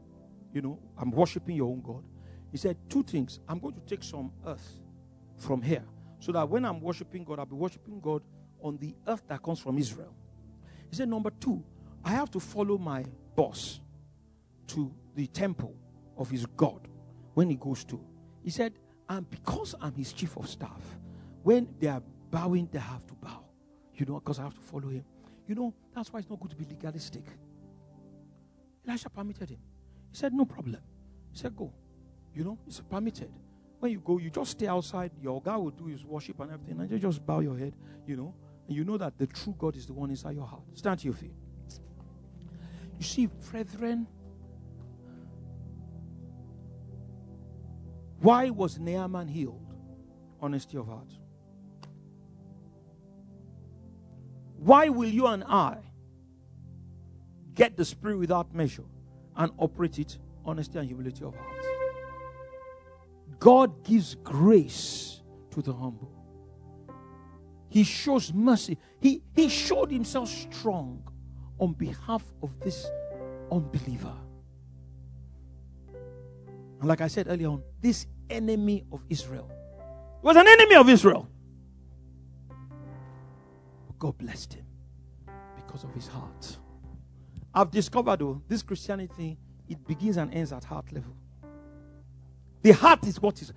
you 0.54 0.62
know, 0.62 0.78
I'm 0.96 1.10
worshiping 1.10 1.56
your 1.56 1.68
own 1.70 1.82
God. 1.82 2.02
He 2.50 2.56
said, 2.56 2.78
Two 2.88 3.02
things. 3.02 3.40
I'm 3.46 3.58
going 3.58 3.74
to 3.74 3.80
take 3.80 4.02
some 4.02 4.32
earth 4.46 4.80
from 5.42 5.60
here 5.60 5.84
so 6.20 6.32
that 6.32 6.48
when 6.48 6.64
I'm 6.64 6.80
worshiping 6.80 7.24
God, 7.24 7.38
I'll 7.38 7.46
be 7.46 7.56
worshiping 7.56 8.00
God 8.00 8.22
on 8.62 8.78
the 8.78 8.94
earth 9.06 9.22
that 9.28 9.42
comes 9.42 9.58
from 9.58 9.76
Israel. 9.78 10.14
He 10.88 10.96
said, 10.96 11.08
Number 11.08 11.30
two, 11.30 11.62
I 12.04 12.10
have 12.10 12.30
to 12.32 12.40
follow 12.40 12.78
my 12.78 13.04
boss 13.34 13.80
to 14.68 14.92
the 15.14 15.26
temple 15.26 15.74
of 16.16 16.30
his 16.30 16.46
God 16.46 16.88
when 17.34 17.50
he 17.50 17.56
goes 17.56 17.84
to. 17.84 18.00
He 18.42 18.50
said, 18.50 18.74
and 19.08 19.28
because 19.28 19.74
I'm 19.80 19.94
his 19.94 20.12
chief 20.12 20.36
of 20.36 20.48
staff, 20.48 20.80
when 21.42 21.68
they 21.78 21.88
are 21.88 22.02
bowing, 22.30 22.68
they 22.70 22.78
have 22.78 23.06
to 23.06 23.14
bow. 23.14 23.44
You 23.94 24.06
know, 24.06 24.14
because 24.14 24.38
I 24.38 24.44
have 24.44 24.54
to 24.54 24.60
follow 24.60 24.88
him. 24.88 25.04
You 25.46 25.54
know, 25.54 25.74
that's 25.94 26.12
why 26.12 26.20
it's 26.20 26.30
not 26.30 26.40
good 26.40 26.50
to 26.50 26.56
be 26.56 26.64
legalistic. 26.64 27.24
Elisha 28.86 29.10
permitted 29.10 29.50
him. 29.50 29.58
He 30.10 30.16
said, 30.16 30.32
No 30.32 30.44
problem. 30.44 30.80
He 31.30 31.38
said, 31.38 31.54
Go. 31.56 31.72
You 32.34 32.44
know, 32.44 32.58
it's 32.66 32.80
permitted. 32.80 33.30
When 33.82 33.90
you 33.90 33.98
go, 33.98 34.18
you 34.18 34.30
just 34.30 34.52
stay 34.52 34.68
outside. 34.68 35.10
Your 35.20 35.42
God 35.42 35.58
will 35.58 35.70
do 35.72 35.86
his 35.86 36.04
worship 36.04 36.38
and 36.38 36.52
everything. 36.52 36.78
And 36.78 36.88
you 36.88 37.00
just 37.00 37.26
bow 37.26 37.40
your 37.40 37.58
head, 37.58 37.74
you 38.06 38.14
know. 38.14 38.32
And 38.68 38.76
you 38.76 38.84
know 38.84 38.96
that 38.96 39.18
the 39.18 39.26
true 39.26 39.56
God 39.58 39.74
is 39.74 39.86
the 39.86 39.92
one 39.92 40.08
inside 40.08 40.36
your 40.36 40.46
heart. 40.46 40.62
Stand 40.74 41.00
to 41.00 41.06
your 41.06 41.14
feet. 41.14 41.34
You 42.96 43.04
see, 43.04 43.26
brethren, 43.26 44.06
why 48.20 48.50
was 48.50 48.78
Naaman 48.78 49.26
healed? 49.26 49.66
Honesty 50.40 50.78
of 50.78 50.86
heart. 50.86 51.10
Why 54.58 54.90
will 54.90 55.08
you 55.08 55.26
and 55.26 55.42
I 55.42 55.78
get 57.52 57.76
the 57.76 57.84
spirit 57.84 58.18
without 58.18 58.54
measure 58.54 58.84
and 59.34 59.50
operate 59.58 59.98
it? 59.98 60.18
Honesty 60.44 60.78
and 60.78 60.86
humility 60.86 61.24
of 61.24 61.34
heart. 61.34 61.61
God 63.42 63.82
gives 63.82 64.14
grace 64.14 65.20
to 65.50 65.60
the 65.60 65.72
humble. 65.72 66.12
He 67.68 67.82
shows 67.82 68.32
mercy. 68.32 68.78
He, 69.00 69.20
he 69.34 69.48
showed 69.48 69.90
himself 69.90 70.28
strong 70.28 71.02
on 71.58 71.72
behalf 71.72 72.22
of 72.40 72.60
this 72.60 72.86
unbeliever. 73.50 74.14
And 76.78 76.88
like 76.88 77.00
I 77.00 77.08
said 77.08 77.26
earlier 77.28 77.48
on, 77.48 77.64
this 77.80 78.06
enemy 78.30 78.84
of 78.92 79.02
Israel 79.08 79.50
was 80.22 80.36
an 80.36 80.46
enemy 80.46 80.76
of 80.76 80.88
Israel. 80.88 81.28
But 82.48 83.98
God 83.98 84.18
blessed 84.18 84.54
him 84.54 84.66
because 85.56 85.82
of 85.82 85.92
his 85.94 86.06
heart. 86.06 86.58
I've 87.52 87.72
discovered 87.72 88.20
though, 88.20 88.40
this 88.46 88.62
Christianity, 88.62 89.36
it 89.68 89.84
begins 89.84 90.16
and 90.16 90.32
ends 90.32 90.52
at 90.52 90.62
heart 90.62 90.92
level. 90.92 91.16
The 92.62 92.72
heart 92.72 93.04
is 93.06 93.20
what 93.20 93.42
is 93.42 93.52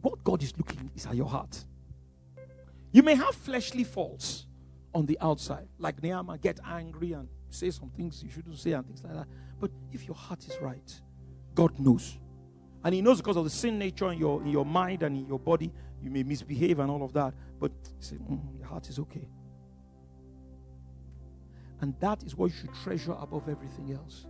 what 0.00 0.22
God 0.24 0.42
is 0.42 0.52
looking 0.56 0.90
is 0.94 1.06
at 1.06 1.14
your 1.14 1.28
heart. 1.28 1.64
You 2.90 3.02
may 3.02 3.14
have 3.14 3.34
fleshly 3.34 3.84
faults 3.84 4.46
on 4.94 5.06
the 5.06 5.16
outside, 5.20 5.68
like 5.78 6.02
Naaman, 6.02 6.38
get 6.38 6.58
angry 6.66 7.12
and 7.12 7.28
say 7.48 7.70
some 7.70 7.90
things 7.90 8.22
you 8.22 8.30
shouldn't 8.30 8.58
say 8.58 8.72
and 8.72 8.84
things 8.86 9.02
like 9.02 9.14
that. 9.14 9.26
But 9.58 9.70
if 9.92 10.06
your 10.06 10.16
heart 10.16 10.44
is 10.44 10.56
right, 10.60 11.00
God 11.54 11.78
knows. 11.78 12.18
And 12.84 12.94
He 12.94 13.00
knows 13.00 13.18
because 13.18 13.36
of 13.36 13.44
the 13.44 13.50
sin 13.50 13.78
nature 13.78 14.10
in 14.12 14.18
your, 14.18 14.42
in 14.42 14.48
your 14.48 14.66
mind 14.66 15.02
and 15.02 15.16
in 15.16 15.26
your 15.26 15.38
body, 15.38 15.72
you 16.02 16.10
may 16.10 16.22
misbehave 16.22 16.80
and 16.80 16.90
all 16.90 17.02
of 17.02 17.12
that. 17.12 17.32
But 17.58 17.72
say, 18.00 18.16
mm, 18.16 18.58
your 18.58 18.66
heart 18.66 18.88
is 18.88 18.98
okay. 18.98 19.28
And 21.80 21.94
that 22.00 22.22
is 22.24 22.36
what 22.36 22.50
you 22.50 22.56
should 22.58 22.74
treasure 22.82 23.16
above 23.18 23.48
everything 23.48 23.92
else. 23.92 24.26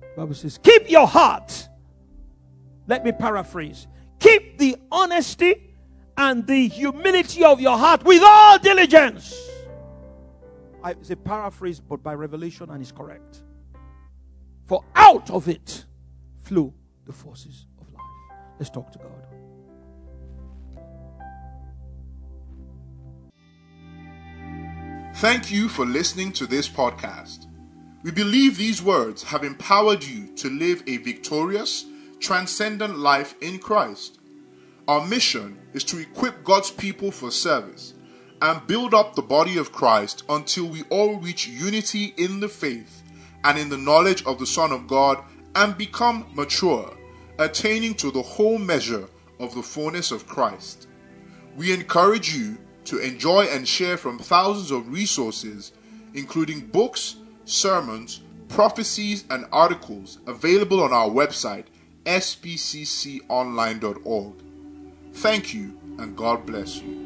The 0.00 0.06
Bible 0.16 0.34
says, 0.34 0.58
keep 0.58 0.90
your 0.90 1.06
heart. 1.06 1.68
Let 2.86 3.04
me 3.04 3.12
paraphrase. 3.12 3.86
Keep 4.18 4.58
the 4.58 4.76
honesty 4.90 5.74
and 6.16 6.46
the 6.46 6.68
humility 6.68 7.44
of 7.44 7.60
your 7.60 7.76
heart 7.76 8.04
with 8.04 8.22
all 8.24 8.58
diligence. 8.58 9.34
I, 10.82 10.92
it's 10.92 11.10
a 11.10 11.16
paraphrase, 11.16 11.80
but 11.80 12.02
by 12.02 12.14
revelation, 12.14 12.70
and 12.70 12.80
is 12.80 12.92
correct. 12.92 13.42
For 14.66 14.84
out 14.94 15.30
of 15.30 15.48
it 15.48 15.84
flow 16.42 16.72
the 17.04 17.12
forces 17.12 17.66
of 17.80 17.92
life. 17.92 18.02
Let's 18.58 18.70
talk 18.70 18.92
to 18.92 18.98
God. 18.98 19.10
Thank 25.16 25.50
you 25.50 25.68
for 25.68 25.86
listening 25.86 26.30
to 26.32 26.46
this 26.46 26.68
podcast. 26.68 27.46
We 28.02 28.10
believe 28.10 28.56
these 28.56 28.82
words 28.82 29.22
have 29.24 29.44
empowered 29.44 30.04
you 30.04 30.28
to 30.36 30.50
live 30.50 30.82
a 30.86 30.98
victorious, 30.98 31.86
transcendent 32.20 32.98
life 32.98 33.34
in 33.40 33.58
Christ. 33.58 34.18
Our 34.88 35.06
mission 35.06 35.58
is 35.72 35.84
to 35.84 35.98
equip 35.98 36.44
God's 36.44 36.70
people 36.70 37.10
for 37.10 37.30
service 37.30 37.94
and 38.42 38.66
build 38.66 38.94
up 38.94 39.14
the 39.14 39.22
body 39.22 39.58
of 39.58 39.72
Christ 39.72 40.22
until 40.28 40.66
we 40.66 40.82
all 40.90 41.16
reach 41.16 41.48
unity 41.48 42.14
in 42.16 42.40
the 42.40 42.48
faith 42.48 43.02
and 43.44 43.58
in 43.58 43.68
the 43.68 43.78
knowledge 43.78 44.24
of 44.26 44.38
the 44.38 44.46
Son 44.46 44.72
of 44.72 44.86
God 44.86 45.22
and 45.54 45.76
become 45.76 46.26
mature, 46.34 46.96
attaining 47.38 47.94
to 47.94 48.10
the 48.10 48.22
whole 48.22 48.58
measure 48.58 49.08
of 49.40 49.54
the 49.54 49.62
fullness 49.62 50.10
of 50.10 50.26
Christ. 50.26 50.86
We 51.56 51.72
encourage 51.72 52.34
you 52.34 52.58
to 52.84 52.98
enjoy 52.98 53.46
and 53.46 53.66
share 53.66 53.96
from 53.96 54.18
thousands 54.18 54.70
of 54.70 54.92
resources, 54.92 55.72
including 56.14 56.66
books, 56.66 57.16
sermons, 57.44 58.20
prophecies, 58.48 59.24
and 59.30 59.46
articles 59.50 60.18
available 60.26 60.82
on 60.82 60.92
our 60.92 61.08
website, 61.08 61.64
spcconline.org. 62.06 64.32
Thank 65.12 65.54
you, 65.54 65.78
and 65.98 66.16
God 66.16 66.46
bless 66.46 66.80
you. 66.80 67.05